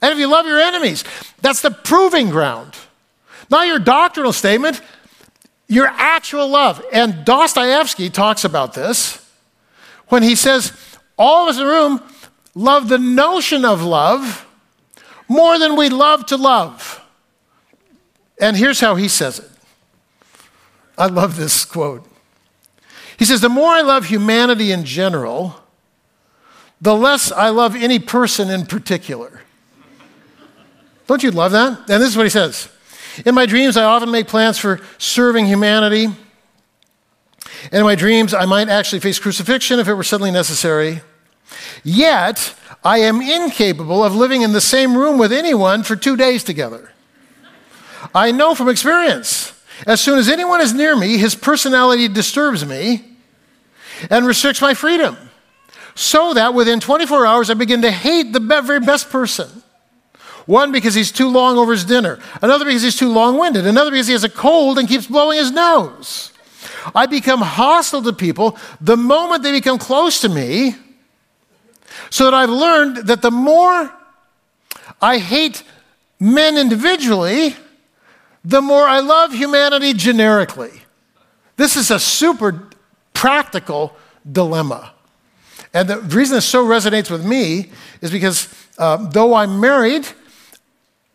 And 0.02 0.12
if 0.12 0.18
you 0.18 0.28
love 0.28 0.46
your 0.46 0.58
enemies. 0.58 1.04
That's 1.42 1.60
the 1.60 1.70
proving 1.70 2.30
ground. 2.30 2.74
Not 3.50 3.66
your 3.66 3.78
doctrinal 3.78 4.32
statement, 4.32 4.80
your 5.68 5.88
actual 5.88 6.48
love. 6.48 6.82
And 6.92 7.24
Dostoevsky 7.24 8.08
talks 8.08 8.44
about 8.44 8.74
this 8.74 9.24
when 10.08 10.22
he 10.22 10.36
says, 10.36 10.72
All 11.18 11.44
of 11.44 11.50
us 11.50 11.58
in 11.58 11.66
the 11.66 11.70
room 11.70 12.00
love 12.54 12.88
the 12.88 12.98
notion 12.98 13.64
of 13.64 13.82
love 13.82 14.46
more 15.28 15.58
than 15.58 15.76
we 15.76 15.88
love 15.88 16.26
to 16.26 16.36
love. 16.36 17.00
And 18.40 18.56
here's 18.56 18.80
how 18.80 18.94
he 18.96 19.08
says 19.08 19.38
it. 19.38 19.50
I 20.98 21.06
love 21.06 21.36
this 21.36 21.64
quote. 21.64 22.06
He 23.18 23.24
says, 23.24 23.40
The 23.40 23.48
more 23.48 23.68
I 23.68 23.82
love 23.82 24.06
humanity 24.06 24.72
in 24.72 24.84
general, 24.84 25.56
the 26.80 26.94
less 26.94 27.30
I 27.30 27.50
love 27.50 27.76
any 27.76 27.98
person 27.98 28.50
in 28.50 28.66
particular. 28.66 29.42
Don't 31.06 31.22
you 31.22 31.30
love 31.30 31.52
that? 31.52 31.78
And 31.90 32.02
this 32.02 32.08
is 32.08 32.16
what 32.16 32.24
he 32.24 32.30
says 32.30 32.68
In 33.24 33.34
my 33.34 33.46
dreams, 33.46 33.76
I 33.76 33.84
often 33.84 34.10
make 34.10 34.26
plans 34.26 34.58
for 34.58 34.80
serving 34.98 35.46
humanity. 35.46 36.04
And 37.64 37.74
in 37.74 37.84
my 37.84 37.94
dreams, 37.94 38.32
I 38.32 38.46
might 38.46 38.68
actually 38.68 39.00
face 39.00 39.18
crucifixion 39.18 39.78
if 39.78 39.88
it 39.88 39.94
were 39.94 40.04
suddenly 40.04 40.30
necessary. 40.30 41.02
Yet, 41.82 42.54
I 42.84 42.98
am 42.98 43.20
incapable 43.20 44.04
of 44.04 44.14
living 44.14 44.42
in 44.42 44.52
the 44.52 44.60
same 44.60 44.96
room 44.96 45.18
with 45.18 45.32
anyone 45.32 45.82
for 45.82 45.96
two 45.96 46.16
days 46.16 46.44
together. 46.44 46.92
I 48.14 48.32
know 48.32 48.54
from 48.54 48.68
experience. 48.68 49.52
As 49.86 50.00
soon 50.00 50.18
as 50.18 50.28
anyone 50.28 50.60
is 50.60 50.74
near 50.74 50.96
me, 50.96 51.16
his 51.16 51.34
personality 51.34 52.08
disturbs 52.08 52.64
me 52.66 53.04
and 54.10 54.26
restricts 54.26 54.60
my 54.60 54.74
freedom. 54.74 55.16
So 55.94 56.34
that 56.34 56.54
within 56.54 56.80
24 56.80 57.26
hours, 57.26 57.50
I 57.50 57.54
begin 57.54 57.82
to 57.82 57.90
hate 57.90 58.32
the 58.32 58.40
very 58.40 58.80
best 58.80 59.10
person. 59.10 59.48
One, 60.46 60.72
because 60.72 60.94
he's 60.94 61.12
too 61.12 61.28
long 61.28 61.58
over 61.58 61.72
his 61.72 61.84
dinner. 61.84 62.18
Another, 62.42 62.64
because 62.64 62.82
he's 62.82 62.96
too 62.96 63.10
long 63.10 63.38
winded. 63.38 63.66
Another, 63.66 63.90
because 63.90 64.06
he 64.06 64.14
has 64.14 64.24
a 64.24 64.28
cold 64.28 64.78
and 64.78 64.88
keeps 64.88 65.06
blowing 65.06 65.38
his 65.38 65.50
nose. 65.50 66.32
I 66.94 67.06
become 67.06 67.40
hostile 67.40 68.02
to 68.02 68.12
people 68.12 68.58
the 68.80 68.96
moment 68.96 69.42
they 69.42 69.52
become 69.52 69.78
close 69.78 70.20
to 70.22 70.28
me 70.28 70.74
so 72.08 72.24
that 72.24 72.34
I've 72.34 72.50
learned 72.50 73.08
that 73.08 73.22
the 73.22 73.30
more 73.30 73.92
I 75.02 75.18
hate 75.18 75.62
men 76.18 76.56
individually, 76.56 77.56
the 78.44 78.62
more 78.62 78.86
I 78.86 79.00
love 79.00 79.32
humanity 79.32 79.92
generically. 79.92 80.82
This 81.56 81.76
is 81.76 81.90
a 81.90 81.98
super 81.98 82.68
practical 83.12 83.94
dilemma. 84.30 84.92
And 85.72 85.88
the 85.88 86.00
reason 86.00 86.36
this 86.36 86.46
so 86.46 86.64
resonates 86.64 87.10
with 87.10 87.24
me 87.24 87.70
is 88.00 88.10
because 88.10 88.48
uh, 88.78 88.96
though 88.96 89.34
I'm 89.34 89.60
married, 89.60 90.08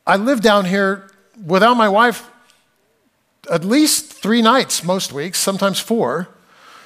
I 0.07 0.17
live 0.17 0.41
down 0.41 0.65
here 0.65 1.09
without 1.45 1.75
my 1.75 1.89
wife 1.89 2.29
at 3.51 3.63
least 3.63 4.11
three 4.13 4.41
nights 4.41 4.83
most 4.83 5.11
weeks, 5.11 5.39
sometimes 5.39 5.79
four. 5.79 6.29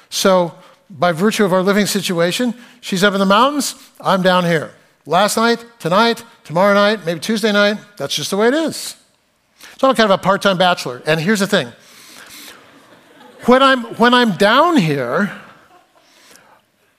So 0.08 0.54
by 0.90 1.12
virtue 1.12 1.44
of 1.44 1.52
our 1.52 1.62
living 1.62 1.86
situation, 1.86 2.54
she's 2.80 3.04
up 3.04 3.14
in 3.14 3.20
the 3.20 3.26
mountains, 3.26 3.74
I'm 4.00 4.22
down 4.22 4.44
here. 4.44 4.72
Last 5.06 5.36
night, 5.36 5.64
tonight, 5.78 6.24
tomorrow 6.44 6.74
night, 6.74 7.06
maybe 7.06 7.20
Tuesday 7.20 7.52
night, 7.52 7.78
that's 7.96 8.14
just 8.14 8.30
the 8.30 8.36
way 8.36 8.48
it 8.48 8.54
is. 8.54 8.96
So 9.78 9.88
I'm 9.88 9.94
kind 9.94 10.10
of 10.10 10.18
a 10.18 10.22
part 10.22 10.42
time 10.42 10.58
bachelor. 10.58 11.02
And 11.06 11.20
here's 11.20 11.40
the 11.40 11.46
thing 11.46 11.72
when 13.46 13.62
I'm, 13.62 13.84
when 13.96 14.12
I'm 14.12 14.32
down 14.32 14.76
here, 14.76 15.32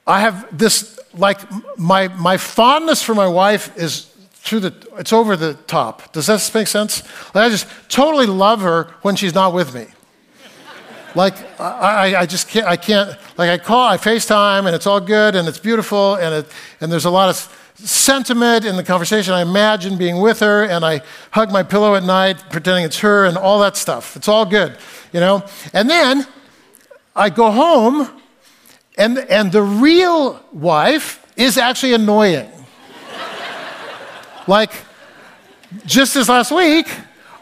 I 0.08 0.22
have 0.22 0.58
this, 0.58 1.00
like, 1.14 1.40
my, 1.78 2.08
my 2.08 2.38
fondness 2.38 3.04
for 3.04 3.14
my 3.14 3.28
wife 3.28 3.78
is 3.78 4.06
through 4.42 4.62
the, 4.62 4.88
it's 4.98 5.14
over 5.14 5.36
the 5.36 5.54
top. 5.54 6.12
Does 6.14 6.26
that 6.26 6.50
make 6.54 6.68
sense? 6.68 7.04
Like 7.36 7.46
I 7.46 7.50
just 7.50 7.68
totally 7.90 8.26
love 8.26 8.62
her 8.62 8.86
when 9.04 9.16
she's 9.16 9.36
not 9.36 9.54
with 9.54 9.74
me. 9.76 9.86
Like, 11.14 11.60
I, 11.60 12.16
I 12.16 12.26
just 12.26 12.48
can't, 12.48 12.66
I 12.66 12.78
can't, 12.78 13.10
like, 13.38 13.50
I 13.50 13.58
call, 13.58 13.88
I 13.88 13.98
FaceTime, 13.98 14.66
and 14.66 14.76
it's 14.76 14.88
all 14.88 15.02
good, 15.02 15.36
and 15.36 15.48
it's 15.48 15.60
beautiful, 15.60 16.16
and, 16.16 16.34
it, 16.34 16.52
and 16.80 16.92
there's 16.92 17.06
a 17.06 17.10
lot 17.10 17.30
of 17.30 17.58
sentiment 17.76 18.64
in 18.64 18.78
the 18.78 18.84
conversation. 18.84 19.34
I 19.34 19.42
imagine 19.42 19.98
being 19.98 20.22
with 20.22 20.40
her, 20.40 20.64
and 20.64 20.86
I 20.86 21.02
hug 21.32 21.52
my 21.52 21.64
pillow 21.64 21.96
at 21.96 22.04
night, 22.04 22.42
pretending 22.50 22.86
it's 22.86 23.00
her, 23.00 23.26
and 23.26 23.38
all 23.38 23.60
that 23.60 23.76
stuff. 23.76 24.16
It's 24.16 24.30
all 24.30 24.46
good, 24.46 24.78
you 25.12 25.20
know? 25.20 25.44
And 25.74 25.90
then 25.90 26.26
I 27.14 27.30
go 27.30 27.52
home, 27.52 28.10
and, 28.98 29.18
and 29.18 29.52
the 29.52 29.64
real 29.64 30.44
wife 30.54 31.26
is 31.36 31.58
actually 31.58 31.94
annoying. 31.94 32.50
like, 34.48 34.72
just 35.86 36.14
this 36.14 36.30
last 36.30 36.52
week, 36.52 36.88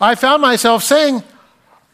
I 0.02 0.16
found 0.16 0.42
myself 0.42 0.84
saying, 0.84 1.24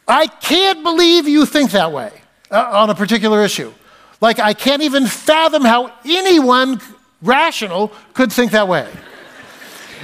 I 0.08 0.28
can't 0.28 0.84
believe 0.84 1.28
you 1.28 1.46
think 1.46 1.72
that 1.72 1.92
way 1.92 2.12
uh, 2.52 2.70
on 2.74 2.90
a 2.90 2.96
particular 2.96 3.44
issue. 3.44 3.74
Like, 4.22 4.40
I 4.40 4.54
can't 4.54 4.82
even 4.82 5.08
fathom 5.08 5.64
how 5.64 5.94
anyone 6.06 6.80
rational 7.22 7.92
could 8.14 8.32
think 8.32 8.52
that 8.52 8.68
way. 8.68 8.88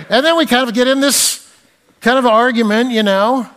and 0.09 0.25
then 0.25 0.37
we 0.37 0.45
kind 0.45 0.67
of 0.67 0.75
get 0.75 0.87
in 0.87 0.99
this 0.99 1.51
kind 2.01 2.17
of 2.17 2.25
argument, 2.25 2.91
you 2.91 3.03
know. 3.03 3.47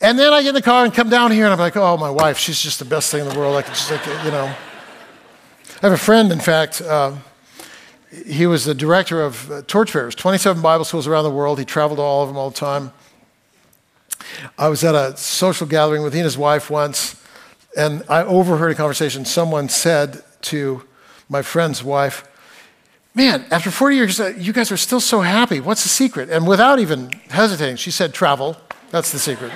And 0.00 0.18
then 0.18 0.32
I 0.32 0.42
get 0.42 0.50
in 0.50 0.54
the 0.54 0.62
car 0.62 0.84
and 0.84 0.92
come 0.92 1.08
down 1.08 1.32
here, 1.32 1.44
and 1.44 1.52
I'm 1.52 1.58
like, 1.58 1.76
oh, 1.76 1.96
my 1.96 2.10
wife, 2.10 2.38
she's 2.38 2.60
just 2.60 2.78
the 2.78 2.84
best 2.84 3.10
thing 3.10 3.24
in 3.24 3.28
the 3.28 3.38
world. 3.38 3.56
I 3.56 3.62
can 3.62 3.72
just, 3.72 3.90
like, 3.90 4.06
you 4.24 4.30
know. 4.30 4.44
I 4.44 5.86
have 5.86 5.92
a 5.92 5.96
friend, 5.96 6.30
in 6.30 6.40
fact, 6.40 6.80
uh, 6.82 7.14
he 8.26 8.46
was 8.46 8.64
the 8.64 8.74
director 8.74 9.22
of 9.22 9.50
uh, 9.50 9.62
torchbearers, 9.66 10.14
27 10.14 10.62
Bible 10.62 10.84
schools 10.84 11.06
around 11.06 11.24
the 11.24 11.30
world. 11.30 11.58
He 11.58 11.64
traveled 11.64 11.98
to 11.98 12.02
all 12.02 12.22
of 12.22 12.28
them 12.28 12.36
all 12.36 12.50
the 12.50 12.56
time. 12.56 12.92
I 14.58 14.68
was 14.68 14.84
at 14.84 14.94
a 14.94 15.16
social 15.16 15.66
gathering 15.66 16.02
with 16.02 16.12
he 16.12 16.20
and 16.20 16.24
his 16.24 16.38
wife 16.38 16.70
once, 16.70 17.22
and 17.76 18.02
I 18.08 18.22
overheard 18.24 18.72
a 18.72 18.74
conversation. 18.74 19.24
Someone 19.24 19.68
said 19.68 20.22
to 20.42 20.84
my 21.28 21.42
friend's 21.42 21.82
wife, 21.82 22.28
Man, 23.16 23.46
after 23.52 23.70
40 23.70 23.96
years, 23.96 24.20
uh, 24.20 24.34
you 24.36 24.52
guys 24.52 24.72
are 24.72 24.76
still 24.76 24.98
so 24.98 25.20
happy. 25.20 25.60
What's 25.60 25.84
the 25.84 25.88
secret? 25.88 26.30
And 26.30 26.48
without 26.48 26.80
even 26.80 27.12
hesitating, 27.30 27.76
she 27.76 27.92
said, 27.92 28.12
Travel. 28.12 28.56
That's 28.90 29.12
the 29.12 29.20
secret. 29.20 29.52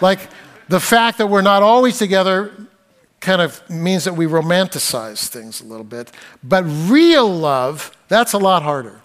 like, 0.00 0.20
the 0.68 0.80
fact 0.80 1.18
that 1.18 1.26
we're 1.26 1.42
not 1.42 1.62
always 1.62 1.98
together 1.98 2.52
kind 3.20 3.40
of 3.40 3.68
means 3.68 4.04
that 4.04 4.14
we 4.14 4.26
romanticize 4.26 5.26
things 5.26 5.60
a 5.60 5.64
little 5.64 5.84
bit. 5.84 6.12
But 6.44 6.64
real 6.64 7.28
love, 7.28 7.96
that's 8.08 8.32
a 8.32 8.38
lot 8.38 8.62
harder. 8.62 9.00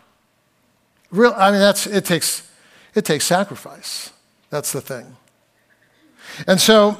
Real, 1.09 1.33
I 1.35 1.51
mean, 1.51 1.59
that's, 1.59 1.87
it, 1.87 2.05
takes, 2.05 2.49
it 2.93 3.03
takes 3.03 3.25
sacrifice. 3.25 4.11
That's 4.51 4.71
the 4.71 4.81
thing. 4.81 5.17
And 6.45 6.61
so 6.61 6.97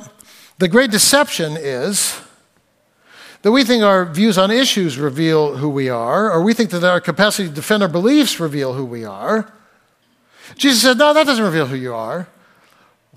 the 0.58 0.68
great 0.68 0.90
deception 0.90 1.56
is 1.58 2.20
that 3.44 3.52
we 3.52 3.64
think 3.64 3.84
our 3.84 4.06
views 4.06 4.38
on 4.38 4.50
issues 4.50 4.98
reveal 4.98 5.58
who 5.58 5.70
we 5.70 5.90
are, 5.90 6.32
or 6.32 6.42
we 6.42 6.54
think 6.54 6.72
that 6.72 6.84
our 6.84 7.02
capacity 7.02 7.50
to 7.50 7.54
defend 7.54 7.84
our 7.84 7.90
beliefs 7.90 8.40
reveal 8.40 8.74
who 8.74 8.86
we 8.86 9.06
are. 9.06 9.52
Jesus 10.56 10.82
said, 10.82 10.98
No, 10.98 11.14
that 11.14 11.26
doesn't 11.26 11.44
reveal 11.44 11.68
who 11.68 11.76
you 11.76 11.94
are. 11.94 12.28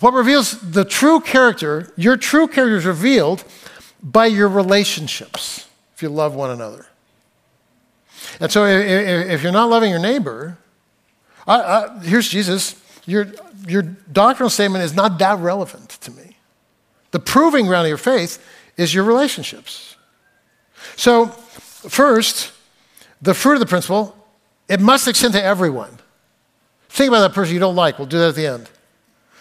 What 0.00 0.12
reveals 0.12 0.60
the 0.60 0.84
true 0.84 1.20
character, 1.20 1.92
your 1.96 2.16
true 2.16 2.48
character 2.48 2.76
is 2.76 2.84
revealed 2.84 3.44
by 4.02 4.26
your 4.26 4.48
relationships, 4.48 5.68
if 5.94 6.02
you 6.02 6.08
love 6.08 6.34
one 6.34 6.50
another. 6.50 6.86
And 8.40 8.50
so 8.50 8.64
if 8.66 9.42
you're 9.42 9.52
not 9.52 9.70
loving 9.70 9.90
your 9.90 10.00
neighbor, 10.00 10.58
I, 11.46 11.60
I, 11.60 11.98
here's 12.00 12.28
Jesus. 12.28 12.74
Your, 13.06 13.26
your 13.66 13.82
doctrinal 13.82 14.50
statement 14.50 14.84
is 14.84 14.94
not 14.94 15.18
that 15.18 15.38
relevant 15.38 15.90
to 15.90 16.10
me. 16.10 16.36
The 17.10 17.20
proving 17.20 17.66
ground 17.66 17.86
of 17.86 17.88
your 17.88 17.98
faith 17.98 18.44
is 18.76 18.94
your 18.94 19.04
relationships. 19.04 19.96
So, 20.96 21.26
first, 21.26 22.52
the 23.22 23.34
fruit 23.34 23.54
of 23.54 23.60
the 23.60 23.66
principle, 23.66 24.16
it 24.68 24.80
must 24.80 25.06
extend 25.06 25.34
to 25.34 25.42
everyone. 25.42 25.98
Think 26.88 27.08
about 27.08 27.20
that 27.20 27.34
person 27.34 27.54
you 27.54 27.60
don't 27.60 27.76
like. 27.76 27.98
We'll 27.98 28.08
do 28.08 28.18
that 28.18 28.30
at 28.30 28.34
the 28.34 28.46
end. 28.46 28.70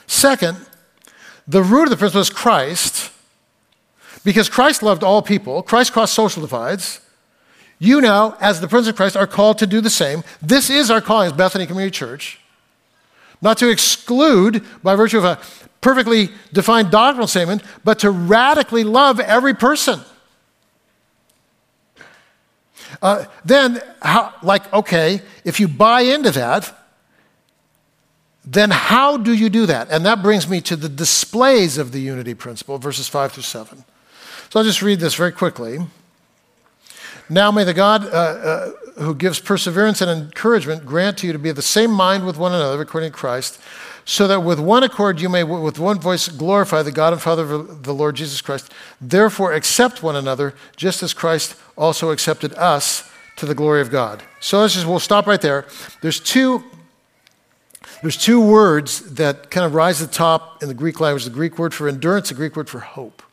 Second, 0.07 0.57
the 1.47 1.63
root 1.63 1.83
of 1.83 1.89
the 1.89 1.97
principle 1.97 2.21
is 2.21 2.29
Christ, 2.29 3.11
because 4.23 4.49
Christ 4.49 4.83
loved 4.83 5.03
all 5.03 5.21
people. 5.21 5.61
Christ 5.61 5.93
crossed 5.93 6.13
social 6.13 6.41
divides. 6.41 7.01
You 7.79 7.99
now, 8.01 8.37
as 8.39 8.61
the 8.61 8.67
Prince 8.67 8.87
of 8.87 8.95
Christ, 8.95 9.17
are 9.17 9.27
called 9.27 9.57
to 9.57 9.67
do 9.67 9.81
the 9.81 9.89
same. 9.89 10.23
This 10.41 10.69
is 10.69 10.89
our 10.89 11.01
calling 11.01 11.27
as 11.27 11.33
Bethany 11.33 11.65
Community 11.65 11.91
Church. 11.91 12.39
Not 13.43 13.57
to 13.57 13.69
exclude 13.69 14.63
by 14.81 14.95
virtue 14.95 15.17
of 15.17 15.25
a 15.25 15.37
perfectly 15.81 16.29
defined 16.53 16.89
doctrinal 16.91 17.27
statement, 17.27 17.61
but 17.83 17.99
to 17.99 18.09
radically 18.09 18.85
love 18.85 19.19
every 19.19 19.53
person. 19.53 19.99
Uh, 23.01 23.25
then, 23.43 23.81
how, 24.01 24.33
like, 24.43 24.71
okay, 24.71 25.21
if 25.43 25.59
you 25.59 25.67
buy 25.67 26.01
into 26.01 26.31
that, 26.31 26.73
then 28.45 28.69
how 28.71 29.17
do 29.17 29.33
you 29.33 29.49
do 29.49 29.65
that? 29.65 29.89
And 29.91 30.05
that 30.05 30.23
brings 30.23 30.47
me 30.47 30.61
to 30.61 30.77
the 30.77 30.87
displays 30.87 31.77
of 31.77 31.91
the 31.91 31.99
unity 31.99 32.33
principle, 32.33 32.77
verses 32.77 33.09
5 33.09 33.33
through 33.33 33.43
7. 33.43 33.83
So 34.51 34.59
I'll 34.59 34.65
just 34.65 34.81
read 34.81 35.01
this 35.01 35.15
very 35.15 35.33
quickly. 35.33 35.79
Now 37.29 37.51
may 37.51 37.63
the 37.63 37.73
God 37.73 38.05
uh, 38.05 38.07
uh, 38.07 38.71
who 38.97 39.15
gives 39.15 39.39
perseverance 39.39 40.01
and 40.01 40.09
encouragement 40.09 40.85
grant 40.85 41.17
to 41.19 41.27
you 41.27 41.33
to 41.33 41.39
be 41.39 41.49
of 41.49 41.55
the 41.55 41.61
same 41.61 41.91
mind 41.91 42.25
with 42.25 42.37
one 42.37 42.53
another 42.53 42.81
according 42.81 43.11
to 43.11 43.17
Christ 43.17 43.59
so 44.05 44.27
that 44.27 44.41
with 44.41 44.59
one 44.59 44.83
accord 44.83 45.21
you 45.21 45.29
may 45.29 45.43
with 45.43 45.79
one 45.79 45.99
voice 45.99 46.27
glorify 46.27 46.83
the 46.83 46.91
God 46.91 47.13
and 47.13 47.21
Father 47.21 47.43
of 47.43 47.83
the 47.83 47.93
Lord 47.93 48.15
Jesus 48.15 48.41
Christ. 48.41 48.71
Therefore, 48.99 49.53
accept 49.53 50.03
one 50.03 50.15
another, 50.15 50.53
just 50.75 51.03
as 51.03 51.13
Christ 51.13 51.55
also 51.77 52.11
accepted 52.11 52.53
us 52.55 53.09
to 53.37 53.45
the 53.45 53.55
glory 53.55 53.81
of 53.81 53.89
God. 53.89 54.23
So 54.39 54.59
let's 54.59 54.73
just, 54.73 54.85
we'll 54.85 54.99
stop 54.99 55.25
right 55.25 55.41
there. 55.41 55.65
There's 56.01 56.19
two, 56.19 56.63
there's 58.01 58.17
two 58.17 58.41
words 58.41 59.13
that 59.15 59.49
kind 59.49 59.65
of 59.65 59.73
rise 59.73 59.97
to 59.97 60.05
the 60.05 60.13
top 60.13 60.61
in 60.61 60.67
the 60.67 60.75
Greek 60.75 60.99
language 60.99 61.23
the 61.23 61.29
Greek 61.29 61.57
word 61.57 61.73
for 61.73 61.87
endurance, 61.87 62.29
the 62.29 62.35
Greek 62.35 62.55
word 62.55 62.69
for 62.69 62.79
hope. 62.79 63.23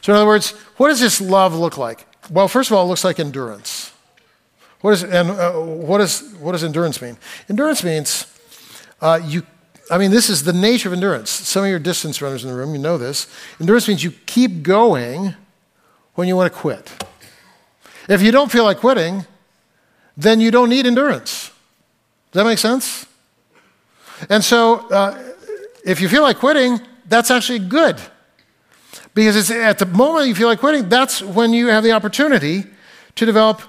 So, 0.00 0.12
in 0.12 0.16
other 0.16 0.26
words, 0.26 0.50
what 0.76 0.88
does 0.88 1.00
this 1.00 1.20
love 1.20 1.54
look 1.54 1.78
like? 1.78 2.06
Well, 2.30 2.48
first 2.48 2.70
of 2.70 2.76
all, 2.76 2.84
it 2.84 2.88
looks 2.88 3.04
like 3.04 3.20
endurance. 3.20 3.92
What 4.80 4.92
is, 4.92 5.02
and 5.02 5.30
uh, 5.30 5.52
what, 5.52 6.00
is, 6.00 6.34
what 6.40 6.52
does 6.52 6.64
endurance 6.64 7.00
mean? 7.00 7.16
Endurance 7.48 7.82
means 7.84 8.26
uh, 9.00 9.20
you 9.22 9.42
I 9.90 9.98
mean, 9.98 10.10
this 10.10 10.30
is 10.30 10.44
the 10.44 10.52
nature 10.52 10.88
of 10.88 10.94
endurance. 10.94 11.30
Some 11.30 11.64
of 11.64 11.70
your 11.70 11.78
distance 11.78 12.22
runners 12.22 12.42
in 12.42 12.50
the 12.50 12.56
room, 12.56 12.74
you 12.74 12.80
know 12.80 12.96
this. 12.96 13.26
Endurance 13.60 13.86
means 13.86 14.02
you 14.02 14.12
keep 14.26 14.62
going 14.62 15.34
when 16.14 16.26
you 16.26 16.36
want 16.36 16.52
to 16.52 16.58
quit. 16.58 16.90
If 18.08 18.22
you 18.22 18.32
don't 18.32 18.50
feel 18.50 18.64
like 18.64 18.78
quitting, 18.78 19.26
then 20.16 20.40
you 20.40 20.50
don't 20.50 20.70
need 20.70 20.86
endurance. 20.86 21.50
Does 22.32 22.42
that 22.42 22.44
make 22.44 22.58
sense? 22.58 23.06
And 24.30 24.42
so, 24.42 24.88
uh, 24.90 25.32
if 25.84 26.00
you 26.00 26.08
feel 26.08 26.22
like 26.22 26.38
quitting, 26.38 26.80
that's 27.06 27.30
actually 27.30 27.58
good. 27.58 28.00
Because 29.14 29.36
it's 29.36 29.50
at 29.50 29.78
the 29.78 29.86
moment 29.86 30.28
you 30.28 30.34
feel 30.34 30.48
like 30.48 30.58
quitting, 30.58 30.88
that's 30.88 31.22
when 31.22 31.52
you 31.52 31.68
have 31.68 31.84
the 31.84 31.92
opportunity 31.92 32.64
to 33.14 33.24
develop 33.24 33.62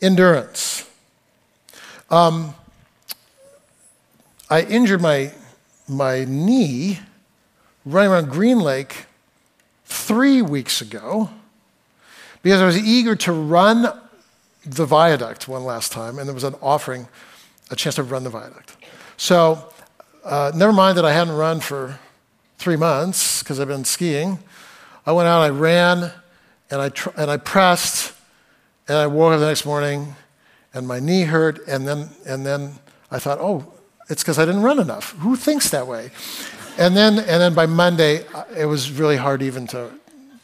endurance. 0.00 0.88
Um, 2.10 2.54
I 4.48 4.62
injured 4.62 5.02
my, 5.02 5.32
my 5.88 6.24
knee 6.24 7.00
running 7.84 8.12
around 8.12 8.30
Green 8.30 8.60
Lake 8.60 9.06
three 9.84 10.42
weeks 10.42 10.80
ago 10.80 11.30
because 12.42 12.60
I 12.60 12.66
was 12.66 12.78
eager 12.78 13.16
to 13.16 13.32
run 13.32 13.92
the 14.64 14.86
viaduct 14.86 15.48
one 15.48 15.64
last 15.64 15.92
time, 15.92 16.18
and 16.18 16.28
there 16.28 16.34
was 16.34 16.44
an 16.44 16.54
offering, 16.62 17.08
a 17.70 17.76
chance 17.76 17.96
to 17.96 18.02
run 18.02 18.24
the 18.24 18.30
viaduct. 18.30 18.76
So, 19.16 19.72
uh, 20.24 20.52
never 20.54 20.72
mind 20.72 20.98
that 20.98 21.04
I 21.04 21.12
hadn't 21.12 21.34
run 21.34 21.60
for 21.60 21.98
three 22.58 22.76
months 22.76 23.42
because 23.42 23.58
I've 23.60 23.68
been 23.68 23.84
skiing. 23.84 24.38
I 25.08 25.12
went 25.12 25.26
out, 25.26 25.40
I 25.40 25.48
ran, 25.48 26.12
and 26.70 26.82
I, 26.82 26.90
tr- 26.90 27.08
and 27.16 27.30
I 27.30 27.38
pressed, 27.38 28.12
and 28.86 28.98
I 28.98 29.06
woke 29.06 29.32
up 29.32 29.40
the 29.40 29.46
next 29.46 29.64
morning, 29.64 30.14
and 30.74 30.86
my 30.86 31.00
knee 31.00 31.22
hurt, 31.22 31.66
and 31.66 31.88
then, 31.88 32.10
and 32.26 32.44
then 32.44 32.74
I 33.10 33.18
thought, 33.18 33.38
oh, 33.40 33.72
it's 34.10 34.22
because 34.22 34.38
I 34.38 34.44
didn't 34.44 34.60
run 34.60 34.78
enough. 34.78 35.12
Who 35.20 35.34
thinks 35.34 35.70
that 35.70 35.86
way? 35.86 36.10
And 36.76 36.94
then, 36.94 37.20
and 37.20 37.40
then 37.40 37.54
by 37.54 37.64
Monday, 37.64 38.26
it 38.54 38.66
was 38.66 38.92
really 38.92 39.16
hard 39.16 39.40
even 39.40 39.66
to 39.68 39.90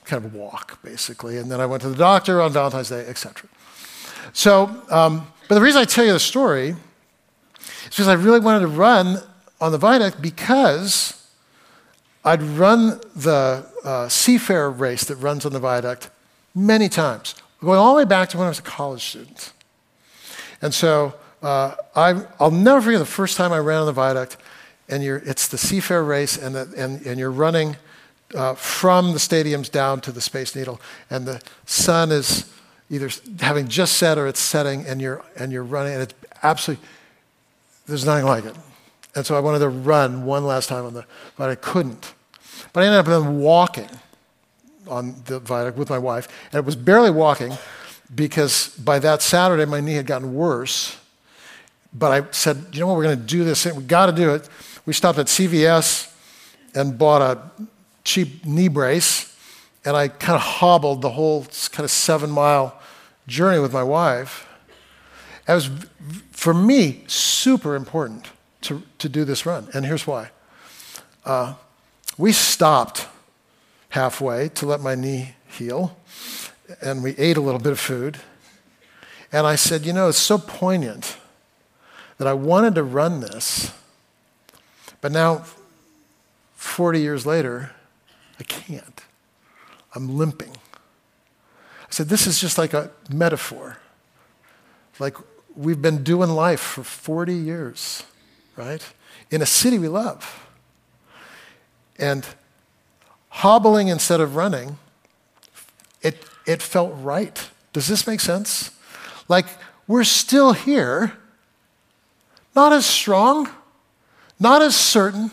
kind 0.07 0.25
of 0.25 0.35
walk, 0.35 0.83
basically. 0.83 1.37
And 1.37 1.51
then 1.51 1.61
I 1.61 1.67
went 1.67 1.83
to 1.83 1.91
the 1.91 1.97
doctor 1.97 2.41
on 2.41 2.51
Valentine's 2.51 2.89
Day, 2.89 3.05
etc. 3.07 3.51
So, 4.33 4.83
um, 4.89 5.27
but 5.47 5.57
the 5.57 5.61
reason 5.61 5.83
I 5.83 5.85
tell 5.85 6.07
you 6.07 6.15
the 6.15 6.19
story 6.19 6.71
is 6.71 7.91
because 7.91 8.09
I 8.09 8.15
really 8.15 8.41
wanted 8.41 8.61
to 8.61 8.69
run 8.69 9.19
on 9.61 9.73
the 9.73 9.79
viaduct 9.79 10.23
because 10.23 11.23
I'd 12.25 12.43
run 12.43 13.01
the 13.15 13.67
uh, 13.85 14.07
Seafair 14.07 14.77
race 14.77 15.05
that 15.05 15.17
runs 15.17 15.45
on 15.45 15.53
the 15.53 15.59
viaduct 15.59 16.11
many 16.55 16.89
times, 16.89 17.35
going 17.61 17.79
all 17.79 17.95
the 17.95 17.99
way 17.99 18.05
back 18.05 18.31
to 18.31 18.39
when 18.39 18.47
I 18.47 18.49
was 18.49 18.61
a 18.61 18.63
college 18.63 19.05
student. 19.05 19.53
And 20.63 20.73
so 20.73 21.15
uh, 21.43 21.75
I, 21.95 22.25
will 22.41 22.51
never 22.51 22.81
forget 22.81 22.99
the 22.99 23.05
first 23.05 23.37
time 23.37 23.53
I 23.53 23.59
ran 23.59 23.81
on 23.81 23.87
the 23.87 23.93
viaduct, 23.93 24.39
and 24.89 25.03
it's 25.03 25.49
the 25.49 25.59
Seafair 25.59 26.07
race, 26.07 26.39
and, 26.39 26.55
the, 26.55 26.73
and, 26.77 27.05
and 27.05 27.19
you're 27.19 27.31
running 27.31 27.77
uh, 28.35 28.55
from 28.55 29.13
the 29.13 29.19
stadiums 29.19 29.71
down 29.71 30.01
to 30.03 30.13
the 30.13 30.21
Space 30.21 30.57
Needle, 30.57 30.81
and 31.11 31.27
the 31.27 31.43
sun 31.67 32.11
is 32.11 32.51
either 32.89 33.11
having 33.41 33.69
just 33.69 33.99
set 33.99 34.17
or 34.17 34.27
it's 34.27 34.41
setting, 34.41 34.87
and 34.87 35.03
you're, 35.03 35.23
and 35.37 35.53
you're 35.53 35.63
running, 35.63 35.93
and 35.93 36.03
it's 36.03 36.15
absolutely, 36.43 36.87
there's 37.87 38.07
nothing 38.07 38.25
like 38.25 38.47
it. 38.47 38.57
And 39.17 39.25
so 39.25 39.37
I 39.37 39.41
wanted 39.41 39.61
to 39.61 39.69
run 39.69 40.25
one 40.25 40.45
last 40.45 40.69
time 40.69 40.85
on 40.85 40.95
the, 40.95 41.05
but 41.37 41.49
I 41.49 41.55
couldn't. 41.55 42.15
But 42.73 42.83
I 42.83 42.87
ended 42.87 43.01
up 43.01 43.07
then 43.07 43.39
walking 43.39 43.89
on 44.89 45.23
the 45.27 45.39
viaduct 45.39 45.79
with 45.79 45.89
my 45.89 45.99
wife, 45.99 46.29
and 46.53 46.59
it 46.59 46.65
was 46.65 46.77
barely 46.77 47.11
walking 47.11 47.53
because 48.15 48.69
by 48.77 48.99
that 48.99 49.23
Saturday 49.23 49.65
my 49.65 49.81
knee 49.81 49.95
had 49.95 50.07
gotten 50.07 50.35
worse 50.35 50.99
but 51.95 52.11
I 52.11 52.31
said, 52.33 52.67
you 52.73 52.81
know 52.81 52.89
what, 52.89 52.97
we're 52.97 53.05
going 53.05 53.21
to 53.21 53.25
do 53.25 53.45
this. 53.45 53.65
We've 53.65 53.87
got 53.87 54.07
to 54.07 54.13
do 54.13 54.35
it. 54.35 54.49
We 54.85 54.93
stopped 54.93 55.19
at 55.19 55.27
CVS 55.27 56.13
and 56.75 56.99
bought 56.99 57.23
a 57.23 57.67
cheap 58.03 58.45
knee 58.45 58.69
brace, 58.69 59.35
and 59.85 59.97
I 59.97 60.09
kind 60.09 60.35
of 60.35 60.43
hobbled 60.43 61.03
the 61.03 61.11
whole 61.11 61.47
kind 61.71 61.85
of 61.85 61.91
seven 61.91 62.31
mile 62.31 62.81
journey 63.29 63.61
with 63.61 63.73
my 63.73 63.85
wife. 63.85 64.47
It 65.49 65.53
was, 65.53 65.71
for 66.33 66.53
me, 66.53 67.05
super 67.07 67.77
important 67.77 68.29
to, 68.65 68.83
to 68.99 69.09
do 69.09 69.25
this 69.25 69.47
run, 69.47 69.69
and 69.73 69.87
here's 69.87 70.07
why. 70.07 70.31
Uh, 71.25 71.55
we 72.19 72.33
stopped 72.33 73.07
halfway 73.91 74.49
to 74.51 74.67
let 74.67 74.81
my 74.81 74.95
knee 74.95 75.35
heal, 75.47 75.97
and 76.81 77.03
we 77.03 77.13
ate 77.17 77.37
a 77.37 77.41
little 77.41 77.61
bit 77.61 77.73
of 77.73 77.81
food. 77.81 78.19
And 79.33 79.47
I 79.47 79.57
said, 79.57 79.85
you 79.85 79.93
know, 79.93 80.09
it's 80.09 80.19
so 80.19 80.39
poignant 80.39 81.17
that 82.19 82.29
I 82.29 82.35
wanted 82.35 82.75
to 82.77 82.83
run 82.83 83.21
this, 83.21 83.73
but 85.01 85.13
now, 85.13 85.45
40 86.57 87.01
years 87.01 87.27
later, 87.27 87.73
I 88.41 88.43
can't. 88.45 89.03
I'm 89.95 90.17
limping. 90.17 90.51
I 90.51 91.91
said, 91.91 92.09
This 92.09 92.27
is 92.27 92.41
just 92.41 92.59
like 92.59 92.75
a 92.75 92.91
metaphor. 93.11 93.79
Like 94.99 95.17
we've 95.55 95.81
been 95.81 96.03
doing 96.03 96.31
life 96.31 96.61
for 96.61 96.85
40 96.85 97.35
years, 97.35 98.05
right? 98.57 98.83
In 99.31 99.43
a 99.43 99.47
city 99.47 99.79
we 99.79 99.89
love. 99.89 100.49
And 101.99 102.27
hobbling 103.29 103.89
instead 103.89 104.21
of 104.21 104.37
running, 104.37 104.79
it, 106.03 106.25
it 106.47 106.63
felt 106.63 106.93
right. 106.97 107.51
Does 107.73 107.89
this 107.89 108.07
make 108.07 108.21
sense? 108.21 108.71
Like 109.29 109.47
we're 109.87 110.05
still 110.05 110.53
here 110.53 111.15
not 112.55 112.73
as 112.73 112.87
strong, 112.87 113.49
not 114.39 114.63
as 114.63 114.77
certain, 114.77 115.33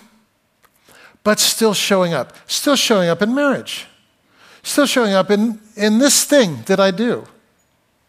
but 1.23 1.39
still 1.39 1.73
showing 1.73 2.13
up. 2.13 2.36
Still 2.47 2.75
showing 2.75 3.10
up 3.10 3.21
in 3.21 3.36
marriage. 3.36 3.86
Still 4.63 4.86
showing 4.86 5.13
up 5.13 5.29
in, 5.29 5.60
in 5.75 5.99
this 5.99 6.23
thing 6.23 6.63
that 6.65 6.79
I 6.79 6.91
do. 6.91 7.25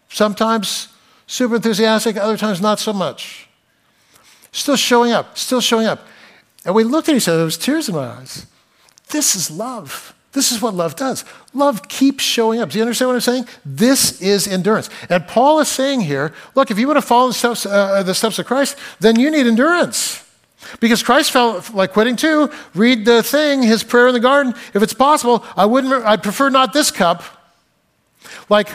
Sometimes 0.08 0.88
super 1.26 1.56
enthusiastic, 1.56 2.16
other 2.16 2.36
times 2.36 2.60
not 2.60 2.78
so 2.78 2.92
much. 2.92 3.48
Still 4.52 4.76
showing 4.76 5.12
up, 5.12 5.36
still 5.36 5.60
showing 5.60 5.86
up. 5.86 6.06
And 6.64 6.74
we 6.74 6.84
looked 6.84 7.08
at 7.08 7.16
each 7.16 7.26
other, 7.26 7.38
there 7.38 7.44
was 7.44 7.58
tears 7.58 7.88
in 7.88 7.94
my 7.94 8.06
eyes. 8.06 8.46
This 9.08 9.34
is 9.34 9.50
love. 9.50 10.14
This 10.32 10.50
is 10.50 10.62
what 10.62 10.74
love 10.74 10.96
does. 10.96 11.24
Love 11.52 11.88
keeps 11.88 12.24
showing 12.24 12.60
up. 12.60 12.70
Do 12.70 12.78
you 12.78 12.84
understand 12.84 13.08
what 13.08 13.14
I'm 13.14 13.20
saying? 13.20 13.46
This 13.64 14.20
is 14.22 14.48
endurance. 14.48 14.88
And 15.10 15.26
Paul 15.26 15.60
is 15.60 15.68
saying 15.68 16.02
here 16.02 16.32
look, 16.54 16.70
if 16.70 16.78
you 16.78 16.86
want 16.86 16.96
to 16.98 17.06
follow 17.06 17.28
the 17.28 17.34
steps, 17.34 17.66
uh, 17.66 18.02
the 18.02 18.14
steps 18.14 18.38
of 18.38 18.46
Christ, 18.46 18.78
then 19.00 19.18
you 19.18 19.30
need 19.30 19.46
endurance. 19.46 20.26
Because 20.80 21.02
Christ 21.02 21.32
felt 21.32 21.74
like 21.74 21.92
quitting 21.92 22.16
too. 22.16 22.50
Read 22.74 23.04
the 23.04 23.22
thing, 23.22 23.62
his 23.62 23.82
prayer 23.82 24.08
in 24.08 24.14
the 24.14 24.20
garden. 24.20 24.54
If 24.72 24.82
it's 24.82 24.94
possible, 24.94 25.44
I 25.56 25.66
wouldn't, 25.66 25.92
I'd 25.92 26.22
prefer 26.22 26.48
not 26.48 26.72
this 26.72 26.90
cup. 26.90 27.24
Like 28.48 28.70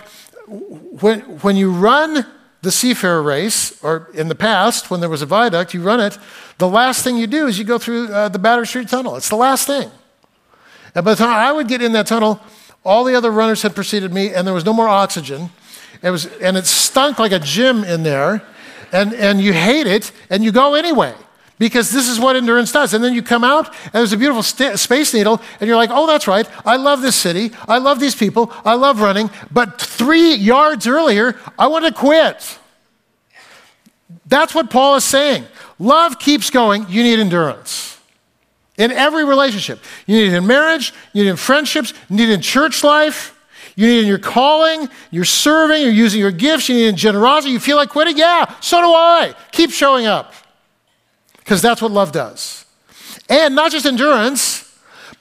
when, 0.47 1.21
when 1.41 1.55
you 1.55 1.71
run 1.71 2.25
the 2.67 2.71
Seafair 2.73 3.23
race, 3.23 3.81
or 3.81 4.09
in 4.13 4.27
the 4.27 4.35
past, 4.35 4.91
when 4.91 4.99
there 4.99 5.09
was 5.09 5.21
a 5.21 5.25
viaduct, 5.25 5.73
you 5.73 5.81
run 5.81 6.01
it, 6.01 6.17
the 6.57 6.67
last 6.67 7.01
thing 7.01 7.15
you 7.15 7.25
do 7.25 7.47
is 7.47 7.57
you 7.57 7.63
go 7.63 7.77
through 7.77 8.09
uh, 8.09 8.27
the 8.27 8.39
Battery 8.39 8.67
Street 8.67 8.89
Tunnel. 8.89 9.15
It's 9.15 9.29
the 9.29 9.37
last 9.37 9.65
thing. 9.65 9.89
And 10.93 11.05
by 11.05 11.11
the 11.11 11.15
time 11.15 11.29
I 11.29 11.53
would 11.53 11.69
get 11.69 11.81
in 11.81 11.93
that 11.93 12.07
tunnel, 12.07 12.41
all 12.83 13.05
the 13.05 13.15
other 13.15 13.31
runners 13.31 13.61
had 13.61 13.73
preceded 13.73 14.11
me, 14.11 14.33
and 14.33 14.45
there 14.45 14.53
was 14.53 14.65
no 14.65 14.73
more 14.73 14.89
oxygen. 14.89 15.49
It 16.03 16.09
was, 16.09 16.25
and 16.25 16.57
it 16.57 16.65
stunk 16.65 17.19
like 17.19 17.31
a 17.31 17.39
gym 17.39 17.85
in 17.85 18.03
there, 18.03 18.43
and, 18.91 19.13
and 19.13 19.39
you 19.39 19.53
hate 19.53 19.87
it, 19.87 20.11
and 20.29 20.43
you 20.43 20.51
go 20.51 20.75
anyway 20.75 21.15
because 21.59 21.91
this 21.91 22.07
is 22.07 22.19
what 22.19 22.35
endurance 22.35 22.71
does. 22.71 22.93
And 22.93 23.03
then 23.03 23.13
you 23.13 23.21
come 23.21 23.43
out, 23.43 23.67
and 23.85 23.93
there's 23.93 24.13
a 24.13 24.17
beautiful 24.17 24.43
st- 24.43 24.77
space 24.79 25.13
needle, 25.13 25.41
and 25.59 25.67
you're 25.67 25.77
like, 25.77 25.89
oh, 25.91 26.07
that's 26.07 26.27
right. 26.27 26.47
I 26.65 26.75
love 26.75 27.01
this 27.01 27.15
city. 27.15 27.51
I 27.67 27.79
love 27.79 27.99
these 27.99 28.15
people. 28.15 28.51
I 28.63 28.75
love 28.75 29.01
running. 29.01 29.29
But 29.51 29.81
three 29.81 30.35
yards 30.35 30.87
earlier, 30.87 31.39
I 31.57 31.67
want 31.67 31.85
to 31.85 31.91
quit. 31.91 32.59
That's 34.25 34.53
what 34.53 34.69
Paul 34.69 34.95
is 34.95 35.03
saying. 35.03 35.45
Love 35.79 36.19
keeps 36.19 36.49
going. 36.49 36.85
You 36.89 37.03
need 37.03 37.19
endurance. 37.19 37.99
In 38.77 38.91
every 38.91 39.25
relationship. 39.25 39.79
You 40.05 40.17
need 40.17 40.33
it 40.33 40.35
in 40.35 40.45
marriage, 40.45 40.93
you 41.11 41.23
need 41.23 41.29
it 41.29 41.31
in 41.31 41.37
friendships, 41.37 41.93
you 42.09 42.15
need 42.17 42.29
it 42.29 42.33
in 42.33 42.41
church 42.41 42.83
life, 42.83 43.33
you 43.75 43.87
need 43.87 43.97
it 43.97 44.01
in 44.01 44.07
your 44.07 44.19
calling, 44.19 44.87
you're 45.09 45.25
serving, 45.25 45.81
you're 45.81 45.91
using 45.91 46.19
your 46.19 46.31
gifts, 46.31 46.69
you 46.69 46.75
need 46.75 46.85
it 46.85 46.89
in 46.89 46.95
generosity. 46.95 47.53
You 47.53 47.59
feel 47.59 47.77
like 47.77 47.89
quitting? 47.89 48.17
Yeah, 48.17 48.53
so 48.59 48.79
do 48.81 48.87
I. 48.87 49.33
Keep 49.51 49.71
showing 49.71 50.05
up. 50.05 50.33
Because 51.47 51.61
that's 51.61 51.81
what 51.81 51.91
love 51.91 52.11
does. 52.11 52.65
And 53.29 53.55
not 53.55 53.71
just 53.71 53.85
endurance, 53.85 54.69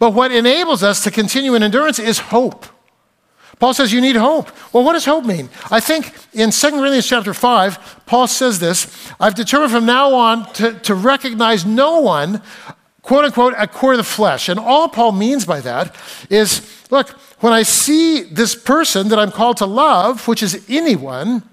but 0.01 0.11
what 0.11 0.33
enables 0.33 0.83
us 0.83 1.05
to 1.05 1.13
continue 1.13 1.55
in 1.55 1.63
endurance 1.63 2.01
is 2.01 2.19
hope. 2.19 2.67
Paul 3.61 3.75
says 3.75 3.93
you 3.93 4.01
need 4.01 4.17
hope. 4.17 4.51
Well, 4.73 4.83
what 4.83 4.95
does 4.95 5.05
hope 5.05 5.25
mean? 5.25 5.49
I 5.71 5.79
think 5.79 6.13
in 6.33 6.51
2 6.51 6.71
Corinthians 6.71 7.07
chapter 7.07 7.33
5, 7.33 8.03
Paul 8.07 8.27
says 8.27 8.59
this 8.59 9.13
I've 9.21 9.37
determined 9.37 9.71
from 9.71 9.87
now 9.87 10.15
on 10.15 10.53
to, 10.55 10.73
to 10.81 10.97
recognize 10.97 11.65
no 11.65 12.01
one 12.01 12.43
quote 13.03 13.25
unquote, 13.25 13.55
a 13.57 13.69
core 13.69 13.93
of 13.93 13.99
the 13.99 14.03
flesh. 14.03 14.49
And 14.49 14.59
all 14.59 14.89
Paul 14.89 15.13
means 15.13 15.45
by 15.45 15.61
that 15.61 15.95
is 16.29 16.69
look, 16.91 17.11
when 17.39 17.53
I 17.53 17.63
see 17.63 18.23
this 18.23 18.57
person 18.57 19.11
that 19.11 19.19
I'm 19.21 19.31
called 19.31 19.59
to 19.59 19.67
love, 19.67 20.27
which 20.27 20.43
is 20.43 20.67
anyone, 20.69 21.45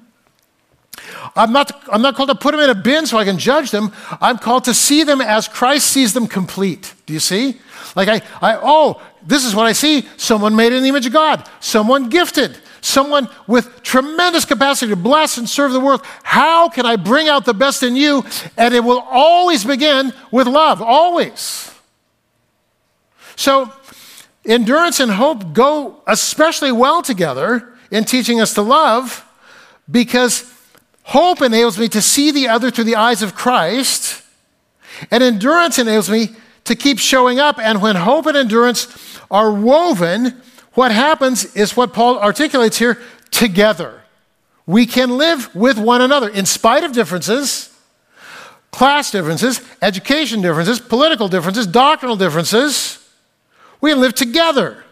I'm 1.35 1.51
not, 1.51 1.71
I'm 1.91 2.01
not 2.01 2.15
called 2.15 2.29
to 2.29 2.35
put 2.35 2.51
them 2.51 2.59
in 2.59 2.69
a 2.69 2.75
bin 2.75 3.05
so 3.05 3.17
I 3.17 3.25
can 3.25 3.37
judge 3.37 3.71
them. 3.71 3.91
I'm 4.21 4.37
called 4.37 4.65
to 4.65 4.73
see 4.73 5.03
them 5.03 5.21
as 5.21 5.47
Christ 5.47 5.87
sees 5.87 6.13
them 6.13 6.27
complete. 6.27 6.93
Do 7.05 7.13
you 7.13 7.19
see? 7.19 7.59
Like, 7.95 8.07
I, 8.07 8.21
I 8.41 8.59
oh, 8.61 9.01
this 9.25 9.45
is 9.45 9.55
what 9.55 9.65
I 9.65 9.71
see. 9.71 10.07
Someone 10.17 10.55
made 10.55 10.73
in 10.73 10.83
the 10.83 10.89
image 10.89 11.05
of 11.05 11.13
God, 11.13 11.47
someone 11.59 12.09
gifted, 12.09 12.57
someone 12.81 13.29
with 13.47 13.81
tremendous 13.83 14.45
capacity 14.45 14.91
to 14.91 14.95
bless 14.95 15.37
and 15.37 15.47
serve 15.47 15.71
the 15.71 15.79
world. 15.79 16.01
How 16.23 16.69
can 16.69 16.85
I 16.85 16.95
bring 16.95 17.27
out 17.27 17.45
the 17.45 17.53
best 17.53 17.83
in 17.83 17.95
you? 17.95 18.23
And 18.57 18.73
it 18.73 18.83
will 18.83 18.99
always 19.09 19.63
begin 19.63 20.13
with 20.31 20.47
love, 20.47 20.81
always. 20.81 21.71
So, 23.35 23.71
endurance 24.45 24.99
and 24.99 25.11
hope 25.11 25.53
go 25.53 26.01
especially 26.05 26.71
well 26.71 27.01
together 27.01 27.73
in 27.89 28.03
teaching 28.03 28.41
us 28.41 28.53
to 28.55 28.61
love 28.61 29.25
because 29.89 30.52
hope 31.03 31.41
enables 31.41 31.77
me 31.77 31.87
to 31.89 32.01
see 32.01 32.31
the 32.31 32.47
other 32.47 32.71
through 32.71 32.85
the 32.85 32.95
eyes 32.95 33.21
of 33.21 33.35
Christ, 33.35 34.21
and 35.11 35.23
endurance 35.23 35.79
enables 35.79 36.09
me 36.09 36.29
to 36.65 36.75
keep 36.75 36.99
showing 36.99 37.39
up. 37.39 37.59
And 37.59 37.81
when 37.81 37.95
hope 37.95 38.25
and 38.25 38.37
endurance 38.37 39.19
are 39.29 39.51
woven, 39.51 40.41
what 40.73 40.91
happens 40.91 41.55
is 41.55 41.75
what 41.75 41.93
Paul 41.93 42.19
articulates 42.19 42.77
here 42.77 43.01
together. 43.31 44.01
We 44.65 44.85
can 44.85 45.17
live 45.17 45.53
with 45.53 45.77
one 45.77 46.01
another 46.01 46.29
in 46.29 46.45
spite 46.45 46.83
of 46.83 46.93
differences, 46.93 47.69
class 48.71 49.11
differences, 49.11 49.61
education 49.81 50.41
differences, 50.41 50.79
political 50.79 51.27
differences, 51.27 51.67
doctrinal 51.67 52.15
differences. 52.15 52.99
We 53.81 53.91
can 53.91 53.99
live 53.99 54.15
together 54.15 54.83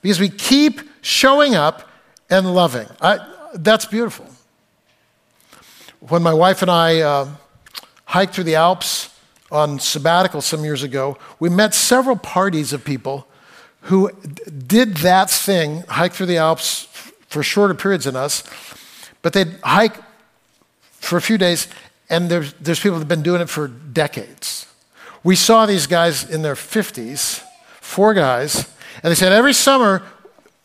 because 0.00 0.20
we 0.20 0.28
keep 0.28 0.80
showing 1.00 1.54
up 1.54 1.88
and 2.30 2.54
loving. 2.54 2.86
I, 3.00 3.18
that's 3.54 3.86
beautiful. 3.86 4.26
When 6.00 6.22
my 6.22 6.34
wife 6.34 6.62
and 6.62 6.70
I 6.70 7.00
uh, 7.00 7.28
hiked 8.04 8.34
through 8.34 8.44
the 8.44 8.56
Alps 8.56 9.10
on 9.50 9.78
sabbatical 9.78 10.40
some 10.40 10.62
years 10.62 10.82
ago, 10.82 11.16
we 11.40 11.48
met 11.48 11.74
several 11.74 12.16
parties 12.16 12.72
of 12.72 12.84
people 12.84 13.26
who 13.82 14.10
did 14.66 14.98
that 14.98 15.30
thing, 15.30 15.84
hike 15.88 16.12
through 16.12 16.26
the 16.26 16.36
Alps 16.36 16.84
for 17.28 17.42
shorter 17.42 17.74
periods 17.74 18.04
than 18.04 18.14
us, 18.14 18.42
but 19.22 19.32
they'd 19.32 19.56
hike 19.62 19.96
for 20.92 21.16
a 21.16 21.22
few 21.22 21.38
days, 21.38 21.68
and 22.10 22.28
there's, 22.28 22.52
there's 22.54 22.80
people 22.80 22.98
that 22.98 23.02
have 23.02 23.08
been 23.08 23.22
doing 23.22 23.40
it 23.40 23.48
for 23.48 23.68
decades. 23.68 24.66
We 25.24 25.34
saw 25.34 25.66
these 25.66 25.86
guys 25.86 26.28
in 26.28 26.42
their 26.42 26.54
50s, 26.54 27.42
four 27.80 28.12
guys, 28.12 28.70
and 29.02 29.10
they 29.10 29.14
said, 29.14 29.32
every 29.32 29.54
summer, 29.54 30.02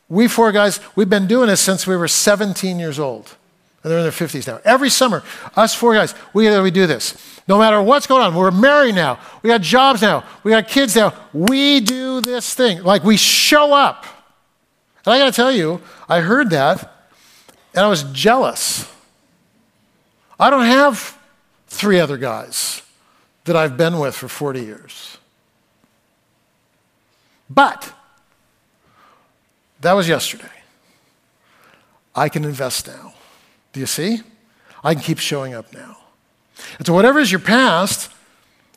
we 0.10 0.28
four 0.28 0.52
guys, 0.52 0.80
we've 0.96 1.10
been 1.10 1.28
doing 1.28 1.48
this 1.48 1.62
since 1.62 1.88
we 1.88 1.96
were 1.96 2.08
17 2.08 2.80
years 2.80 3.00
old. 3.00 3.38
And 3.84 3.92
they're 3.92 4.00
in 4.00 4.04
their 4.04 4.12
50s 4.12 4.48
now. 4.48 4.60
Every 4.64 4.90
summer, 4.90 5.24
us 5.56 5.74
four 5.74 5.96
guys, 5.96 6.14
we, 6.34 6.60
we 6.62 6.70
do 6.70 6.86
this. 6.86 7.42
No 7.48 7.58
matter 7.58 7.82
what's 7.82 8.06
going 8.06 8.22
on, 8.22 8.36
we're 8.36 8.52
married 8.52 8.94
now, 8.94 9.20
we 9.42 9.50
got 9.50 9.62
jobs 9.62 10.02
now, 10.02 10.24
we 10.44 10.52
got 10.52 10.68
kids 10.68 10.96
now. 10.96 11.14
We 11.34 11.80
do 11.80 12.22
this 12.22 12.54
thing. 12.54 12.84
Like 12.84 13.04
we 13.04 13.18
show 13.18 13.74
up. 13.74 14.06
And 15.06 15.14
I 15.14 15.18
got 15.18 15.26
to 15.26 15.32
tell 15.32 15.52
you, 15.52 15.82
I 16.08 16.20
heard 16.20 16.52
that 16.52 17.10
and 17.74 17.84
I 17.84 17.88
was 17.88 18.04
jealous. 18.04 18.92
I 20.40 20.50
don't 20.50 20.66
have 20.66 21.18
three 21.68 22.00
other 22.00 22.18
guys 22.18 22.82
that 23.46 23.56
I've 23.56 23.78
been 23.78 23.98
with 24.00 24.16
for 24.16 24.28
40 24.28 24.62
years. 24.62 25.18
But 27.50 27.92
that 29.82 29.94
was 29.94 30.08
yesterday. 30.08 30.46
I 32.14 32.30
can 32.30 32.46
invest 32.46 32.88
now. 32.88 33.11
Do 33.74 33.80
you 33.80 33.86
see? 33.86 34.22
I 34.84 34.94
can 34.94 35.04
keep 35.04 35.20
showing 35.20 35.54
up 35.54 35.74
now. 35.74 35.98
And 36.78 36.86
so, 36.86 36.94
whatever 36.94 37.20
is 37.20 37.32
your 37.32 37.40
past, 37.40 38.12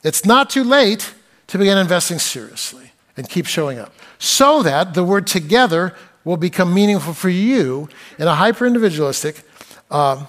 it's 0.03 0.25
not 0.25 0.51
too 0.51 0.65
late 0.65 1.15
to 1.49 1.59
begin 1.59 1.79
investing 1.79 2.19
seriously 2.19 2.93
and 3.17 3.29
keep 3.29 3.47
showing 3.47 3.79
up 3.79 3.93
so 4.19 4.63
that 4.63 4.95
the 4.95 5.05
word 5.05 5.27
together 5.27 5.95
will 6.25 6.37
become 6.37 6.73
meaningful 6.73 7.13
for 7.13 7.29
you 7.29 7.89
in 8.19 8.27
a 8.27 8.35
hyper 8.35 8.67
individualistic, 8.67 9.43
uh, 9.91 10.25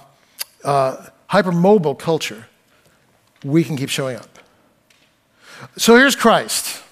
uh, 0.63 1.07
hyper 1.27 1.51
mobile 1.51 1.95
culture. 1.95 2.47
We 3.43 3.63
can 3.63 3.77
keep 3.77 3.89
showing 3.89 4.17
up. 4.17 4.39
So 5.77 5.95
here's 5.95 6.15
Christ. 6.15 6.83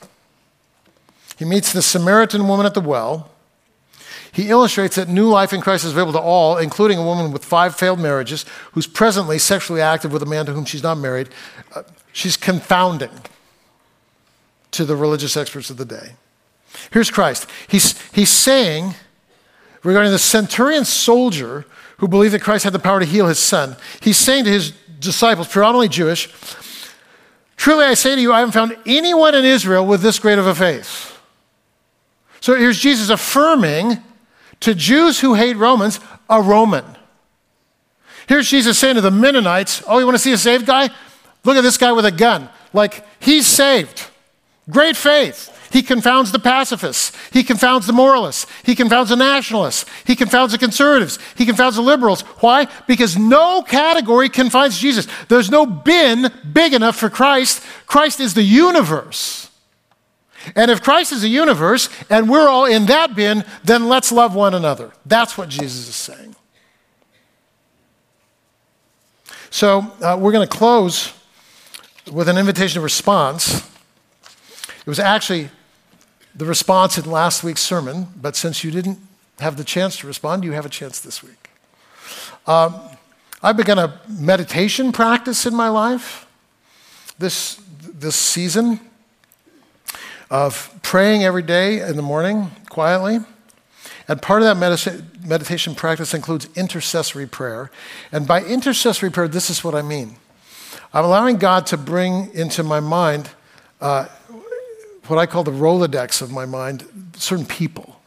He 1.37 1.45
meets 1.45 1.73
the 1.73 1.81
Samaritan 1.81 2.47
woman 2.47 2.65
at 2.65 2.73
the 2.73 2.81
well. 2.81 3.29
He 4.33 4.49
illustrates 4.49 4.95
that 4.95 5.07
new 5.07 5.29
life 5.29 5.53
in 5.53 5.61
Christ 5.61 5.85
is 5.85 5.91
available 5.91 6.13
to 6.13 6.19
all, 6.19 6.57
including 6.57 6.97
a 6.97 7.03
woman 7.03 7.31
with 7.31 7.45
five 7.45 7.75
failed 7.75 7.99
marriages 7.99 8.45
who's 8.71 8.87
presently 8.87 9.37
sexually 9.37 9.79
active 9.79 10.11
with 10.11 10.23
a 10.23 10.25
man 10.25 10.47
to 10.47 10.53
whom 10.53 10.65
she's 10.65 10.81
not 10.81 10.97
married. 10.97 11.29
Uh, 11.75 11.83
she's 12.11 12.35
confounding 12.35 13.11
to 14.71 14.85
the 14.85 14.95
religious 14.95 15.37
experts 15.37 15.69
of 15.69 15.77
the 15.77 15.85
day. 15.85 16.13
Here's 16.91 17.11
Christ. 17.11 17.47
He's, 17.67 18.01
he's 18.11 18.31
saying, 18.31 18.95
regarding 19.83 20.11
the 20.11 20.19
centurion 20.19 20.83
soldier 20.83 21.65
who 21.97 22.07
believed 22.07 22.33
that 22.33 22.41
Christ 22.41 22.63
had 22.63 22.73
the 22.73 22.79
power 22.79 22.99
to 22.99 23.05
heal 23.05 23.27
his 23.27 23.37
son, 23.37 23.75
he's 24.01 24.17
saying 24.17 24.45
to 24.45 24.49
his 24.49 24.71
disciples, 24.99 25.47
predominantly 25.47 25.89
Jewish, 25.89 26.33
Truly 27.55 27.85
I 27.85 27.93
say 27.93 28.15
to 28.15 28.21
you, 28.21 28.33
I 28.33 28.39
haven't 28.39 28.53
found 28.53 28.75
anyone 28.85 29.35
in 29.35 29.45
Israel 29.45 29.85
with 29.85 30.01
this 30.01 30.17
great 30.17 30.39
of 30.39 30.47
a 30.47 30.55
faith. 30.55 31.17
So 32.41 32.55
here's 32.55 32.79
Jesus 32.79 33.09
affirming 33.09 34.03
to 34.63 34.73
Jews 34.73 35.19
who 35.19 35.33
hate 35.33 35.57
Romans, 35.57 35.99
a 36.29 36.41
Roman. 36.41 36.85
Here's 38.27 38.49
Jesus 38.49 38.79
saying 38.79 38.95
to 38.95 39.01
the 39.01 39.11
Mennonites, 39.11 39.83
Oh, 39.87 39.99
you 39.99 40.05
want 40.05 40.15
to 40.15 40.23
see 40.23 40.31
a 40.31 40.37
saved 40.37 40.65
guy? 40.65 40.89
Look 41.43 41.57
at 41.57 41.61
this 41.61 41.77
guy 41.77 41.91
with 41.91 42.05
a 42.05 42.11
gun. 42.11 42.49
Like, 42.71 43.05
he's 43.19 43.45
saved. 43.45 44.07
Great 44.69 44.95
faith. 44.95 45.49
He 45.73 45.81
confounds 45.81 46.31
the 46.31 46.39
pacifists. 46.39 47.11
He 47.33 47.43
confounds 47.43 47.87
the 47.87 47.93
moralists. 47.93 48.45
He 48.63 48.75
confounds 48.75 49.09
the 49.09 49.17
nationalists. 49.17 49.85
He 50.05 50.15
confounds 50.15 50.53
the 50.53 50.59
conservatives. 50.59 51.19
He 51.35 51.45
confounds 51.45 51.75
the 51.75 51.81
liberals. 51.81 52.21
Why? 52.39 52.67
Because 52.87 53.17
no 53.17 53.63
category 53.63 54.29
confines 54.29 54.77
Jesus. 54.77 55.07
There's 55.27 55.49
no 55.49 55.65
bin 55.65 56.31
big 56.53 56.73
enough 56.73 56.95
for 56.95 57.09
Christ. 57.09 57.63
Christ 57.85 58.21
is 58.21 58.33
the 58.33 58.43
universe. 58.43 59.42
And 60.55 60.69
if 60.69 60.81
Christ 60.81 61.11
is 61.11 61.23
a 61.23 61.29
universe 61.29 61.89
and 62.09 62.29
we're 62.29 62.47
all 62.47 62.65
in 62.65 62.85
that 62.87 63.15
bin, 63.15 63.43
then 63.63 63.87
let's 63.87 64.11
love 64.11 64.35
one 64.35 64.53
another. 64.53 64.91
That's 65.05 65.37
what 65.37 65.49
Jesus 65.49 65.87
is 65.87 65.95
saying. 65.95 66.35
So 69.49 69.91
uh, 70.01 70.17
we're 70.19 70.31
going 70.31 70.47
to 70.47 70.57
close 70.57 71.13
with 72.11 72.27
an 72.27 72.37
invitation 72.37 72.79
to 72.79 72.81
response. 72.81 73.69
It 74.79 74.87
was 74.87 74.99
actually 74.99 75.49
the 76.35 76.45
response 76.45 76.97
in 76.97 77.09
last 77.09 77.43
week's 77.43 77.61
sermon, 77.61 78.07
but 78.19 78.35
since 78.35 78.63
you 78.63 78.71
didn't 78.71 78.99
have 79.39 79.55
the 79.55 79.63
chance 79.63 79.97
to 79.99 80.07
respond, 80.07 80.43
you 80.43 80.51
have 80.53 80.65
a 80.65 80.69
chance 80.69 80.99
this 80.99 81.23
week. 81.23 81.49
Um, 82.47 82.75
I've 83.41 83.57
begun 83.57 83.77
a 83.77 83.99
meditation 84.09 84.91
practice 84.91 85.45
in 85.45 85.55
my 85.55 85.69
life 85.69 86.25
this, 87.19 87.61
this 87.81 88.15
season 88.15 88.79
of 90.33 90.79
praying 90.81 91.23
every 91.23 91.43
day 91.43 91.79
in 91.79 91.95
the 91.95 92.01
morning 92.01 92.49
quietly. 92.67 93.19
And 94.07 94.19
part 94.19 94.41
of 94.41 94.47
that 94.47 94.57
medita- 94.57 95.23
meditation 95.23 95.75
practice 95.75 96.11
includes 96.15 96.49
intercessory 96.55 97.27
prayer. 97.27 97.69
And 98.11 98.25
by 98.25 98.43
intercessory 98.43 99.11
prayer, 99.11 99.27
this 99.27 99.51
is 99.51 99.63
what 99.63 99.75
I 99.75 99.83
mean 99.83 100.15
I'm 100.91 101.05
allowing 101.05 101.37
God 101.37 101.67
to 101.67 101.77
bring 101.77 102.33
into 102.33 102.63
my 102.63 102.79
mind 102.79 103.29
uh, 103.79 104.07
what 105.05 105.19
I 105.19 105.27
call 105.27 105.43
the 105.43 105.51
Rolodex 105.51 106.19
of 106.23 106.31
my 106.31 106.47
mind, 106.47 106.83
certain 107.15 107.45
people. 107.45 108.01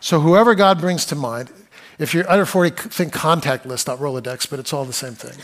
So 0.00 0.20
whoever 0.20 0.54
God 0.54 0.80
brings 0.80 1.04
to 1.06 1.14
mind, 1.14 1.52
if 1.98 2.14
you're 2.14 2.28
under 2.30 2.46
40, 2.46 2.88
think 2.88 3.12
contact 3.12 3.66
list, 3.66 3.86
not 3.86 3.98
Rolodex, 3.98 4.48
but 4.48 4.58
it's 4.58 4.72
all 4.72 4.86
the 4.86 4.94
same 4.94 5.14
thing. 5.14 5.36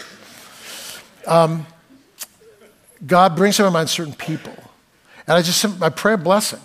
Um, 1.27 1.67
God 3.07 3.37
brings 3.37 3.59
to 3.59 3.65
my 3.65 3.71
mind 3.71 3.91
certain 3.91 4.15
people. 4.15 4.55
And 5.27 5.37
I 5.37 5.43
just 5.43 5.83
I 5.83 5.89
pray 5.89 6.14
a 6.14 6.18
blessing 6.18 6.61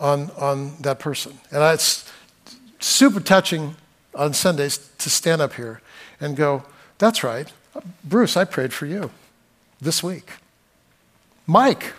on, 0.00 0.30
on 0.32 0.76
that 0.80 0.98
person. 0.98 1.38
And 1.50 1.62
it's 1.62 2.10
super 2.80 3.20
touching 3.20 3.76
on 4.14 4.34
Sundays 4.34 4.90
to 4.98 5.08
stand 5.08 5.40
up 5.40 5.54
here 5.54 5.80
and 6.20 6.36
go, 6.36 6.64
That's 6.98 7.24
right. 7.24 7.50
Bruce, 8.04 8.36
I 8.36 8.44
prayed 8.44 8.72
for 8.72 8.86
you 8.86 9.10
this 9.80 10.02
week. 10.02 10.30
Mike, 11.46 11.94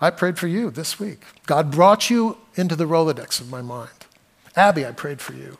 I 0.00 0.10
prayed 0.10 0.38
for 0.38 0.46
you 0.46 0.70
this 0.70 0.98
week. 0.98 1.20
God 1.46 1.70
brought 1.70 2.10
you 2.10 2.38
into 2.54 2.76
the 2.76 2.84
Rolodex 2.84 3.40
of 3.40 3.50
my 3.50 3.62
mind. 3.62 3.90
Abby, 4.54 4.86
I 4.86 4.92
prayed 4.92 5.20
for 5.20 5.34
you 5.34 5.58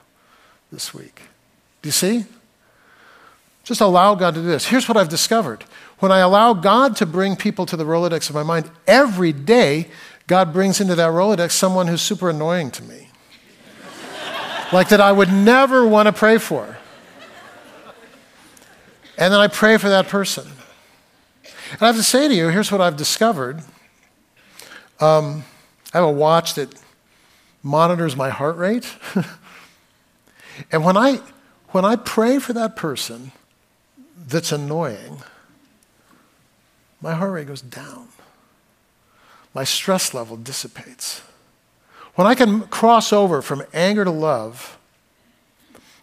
this 0.73 0.95
week. 0.95 1.23
Do 1.83 1.89
you 1.89 1.93
see? 1.93 2.25
Just 3.65 3.81
allow 3.81 4.15
God 4.15 4.35
to 4.35 4.41
do 4.41 4.47
this. 4.47 4.67
Here's 4.67 4.89
what 4.89 4.97
I've 4.97 5.09
discovered. 5.09 5.65
When 5.99 6.13
I 6.13 6.19
allow 6.19 6.53
God 6.53 6.97
to 6.97 7.07
bring 7.07 7.37
people 7.37 7.65
to 7.67 7.77
the 7.77 7.85
Rolodex 7.85 8.29
of 8.29 8.35
my 8.35 8.43
mind, 8.43 8.71
every 8.87 9.33
day 9.33 9.89
God 10.27 10.53
brings 10.53 10.81
into 10.81 10.95
that 10.95 11.09
Rolodex 11.09 11.53
someone 11.53 11.87
who's 11.87 12.03
super 12.03 12.29
annoying 12.29 12.71
to 12.73 12.83
me. 12.83 13.09
like 14.73 14.89
that 14.91 15.01
I 15.01 15.13
would 15.13 15.33
never 15.33 15.87
want 15.87 16.07
to 16.07 16.13
pray 16.13 16.39
for. 16.39 16.79
And 19.19 19.33
then 19.33 19.41
I 19.41 19.49
pray 19.49 19.79
for 19.79 19.89
that 19.89 20.09
person. 20.09 20.47
And 21.73 21.83
I 21.83 21.87
have 21.87 21.97
to 21.97 22.03
say 22.03 22.29
to 22.29 22.35
you, 22.35 22.49
here's 22.49 22.71
what 22.71 22.81
I've 22.81 22.97
discovered. 22.97 23.63
Um, 25.01 25.45
I 25.95 25.99
have 25.99 26.05
a 26.05 26.13
watch 26.13 26.55
that 26.55 26.75
monitors 27.63 28.17
my 28.17 28.29
heart 28.29 28.57
rate. 28.57 28.95
and 30.73 30.85
when 30.85 30.97
I, 30.97 31.21
when 31.69 31.85
I 31.85 31.97
pray 31.97 32.39
for 32.39 32.53
that 32.53 32.77
person 32.77 33.33
that's 34.17 34.53
annoying, 34.53 35.23
my 37.07 37.15
heart 37.15 37.33
rate 37.33 37.47
goes 37.47 37.63
down 37.63 38.09
my 39.55 39.65
stress 39.65 40.13
level 40.13 40.37
dissipates. 40.37 41.23
When 42.15 42.27
I 42.27 42.35
can 42.35 42.63
cross 42.69 43.11
over 43.11 43.41
from 43.41 43.63
anger 43.73 44.05
to 44.05 44.11
love, 44.11 44.77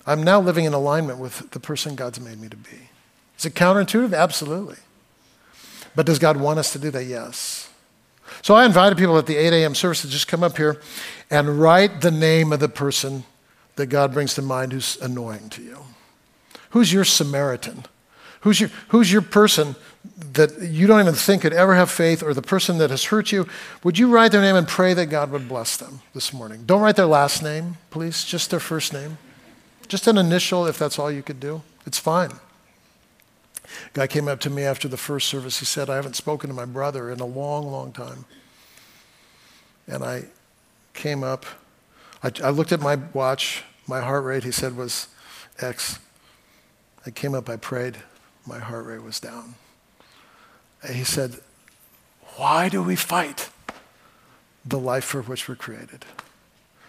I'm 0.07 0.23
now 0.23 0.39
living 0.39 0.65
in 0.65 0.73
alignment 0.73 1.19
with 1.19 1.51
the 1.51 1.59
person 1.59 1.93
God's 1.93 2.19
made 2.19 2.41
me 2.41 2.49
to 2.49 2.57
be. 2.57 2.89
Is 3.37 3.45
it 3.45 3.53
counterintuitive? 3.53 4.17
Absolutely. 4.17 4.77
But 5.95 6.07
does 6.07 6.17
God 6.17 6.37
want 6.37 6.57
us 6.57 6.73
to 6.73 6.79
do 6.79 6.89
that? 6.89 7.03
Yes. 7.03 7.69
So 8.41 8.55
I 8.55 8.65
invited 8.65 8.97
people 8.97 9.19
at 9.19 9.27
the 9.27 9.35
8 9.35 9.53
a.m. 9.53 9.75
service 9.75 10.01
to 10.01 10.09
just 10.09 10.27
come 10.27 10.41
up 10.41 10.57
here 10.57 10.81
and 11.29 11.59
write 11.59 12.01
the 12.01 12.09
name 12.09 12.51
of 12.51 12.59
the 12.59 12.69
person 12.69 13.23
that 13.75 13.85
God 13.85 14.13
brings 14.13 14.33
to 14.33 14.41
mind 14.41 14.71
who's 14.71 14.97
annoying 14.99 15.49
to 15.49 15.61
you. 15.61 15.77
Who's 16.71 16.91
your 16.91 17.05
Samaritan? 17.05 17.85
Who's 18.43 18.59
your, 18.59 18.69
who's 18.89 19.09
your 19.09 19.21
person 19.21 19.77
that 20.33 20.61
you 20.61 20.85
don't 20.85 20.99
even 20.99 21.13
think 21.13 21.43
could 21.43 21.53
ever 21.53 21.75
have 21.75 21.89
faith 21.89 22.21
or 22.21 22.33
the 22.33 22.41
person 22.41 22.77
that 22.79 22.89
has 22.89 23.05
hurt 23.05 23.31
you? 23.31 23.47
Would 23.85 23.97
you 23.97 24.09
write 24.09 24.33
their 24.33 24.41
name 24.41 24.57
and 24.57 24.67
pray 24.67 24.93
that 24.93 25.05
God 25.05 25.31
would 25.31 25.47
bless 25.47 25.77
them 25.77 26.01
this 26.13 26.33
morning? 26.33 26.65
Don't 26.65 26.81
write 26.81 26.97
their 26.97 27.05
last 27.05 27.41
name, 27.41 27.77
please, 27.89 28.25
just 28.25 28.51
their 28.51 28.59
first 28.59 28.91
name. 28.91 29.17
Just 29.87 30.07
an 30.07 30.17
initial 30.17 30.65
if 30.65 30.77
that's 30.77 30.99
all 30.99 31.09
you 31.09 31.23
could 31.23 31.39
do. 31.39 31.61
It's 31.85 31.97
fine. 31.97 32.31
guy 33.93 34.07
came 34.07 34.27
up 34.27 34.41
to 34.41 34.49
me 34.49 34.63
after 34.63 34.89
the 34.89 34.97
first 34.97 35.29
service. 35.29 35.59
He 35.59 35.65
said, 35.65 35.89
I 35.89 35.95
haven't 35.95 36.17
spoken 36.17 36.49
to 36.49 36.53
my 36.53 36.65
brother 36.65 37.09
in 37.09 37.21
a 37.21 37.25
long, 37.25 37.71
long 37.71 37.93
time. 37.93 38.25
And 39.87 40.03
I 40.03 40.25
came 40.93 41.23
up. 41.23 41.45
I, 42.21 42.31
I 42.43 42.49
looked 42.49 42.73
at 42.73 42.81
my 42.81 42.97
watch. 43.13 43.63
My 43.87 44.01
heart 44.01 44.25
rate, 44.25 44.43
he 44.43 44.51
said, 44.51 44.75
was 44.75 45.07
X. 45.61 45.99
I 47.05 47.09
came 47.09 47.33
up, 47.33 47.49
I 47.49 47.55
prayed 47.55 47.99
my 48.45 48.59
heart 48.59 48.85
rate 48.85 49.03
was 49.03 49.19
down. 49.19 49.55
And 50.81 50.95
he 50.95 51.03
said, 51.03 51.35
Why 52.35 52.69
do 52.69 52.83
we 52.83 52.95
fight 52.95 53.49
the 54.65 54.79
life 54.79 55.03
for 55.03 55.21
which 55.21 55.47
we're 55.47 55.55
created? 55.55 56.05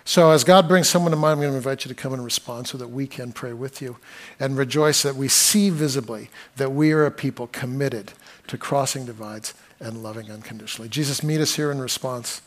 So, 0.06 0.32
as 0.32 0.44
God 0.44 0.68
brings 0.68 0.88
someone 0.88 1.12
to 1.12 1.16
mind, 1.16 1.32
I'm 1.32 1.40
going 1.40 1.52
to 1.52 1.56
invite 1.56 1.84
you 1.84 1.88
to 1.88 1.94
come 1.94 2.12
and 2.12 2.22
respond 2.22 2.68
so 2.68 2.76
that 2.76 2.88
we 2.88 3.06
can 3.06 3.32
pray 3.32 3.54
with 3.54 3.80
you 3.80 3.96
and 4.38 4.56
rejoice 4.56 5.02
that 5.02 5.16
we 5.16 5.28
see 5.28 5.70
visibly 5.70 6.28
that 6.56 6.72
we 6.72 6.92
are 6.92 7.06
a 7.06 7.10
people 7.10 7.46
committed 7.46 8.12
to 8.48 8.58
crossing 8.58 9.06
divides 9.06 9.54
and 9.80 10.02
loving 10.02 10.30
unconditionally. 10.30 10.90
Jesus, 10.90 11.22
meet 11.22 11.40
us 11.40 11.56
here 11.56 11.70
in 11.70 11.78
response 11.78 12.42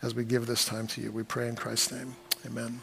as 0.00 0.14
we 0.14 0.24
give 0.24 0.46
this 0.46 0.64
time 0.64 0.86
to 0.88 1.02
you. 1.02 1.12
We 1.12 1.22
pray 1.22 1.48
in 1.48 1.56
Christ's 1.56 1.92
name. 1.92 2.16
Amen. 2.46 2.80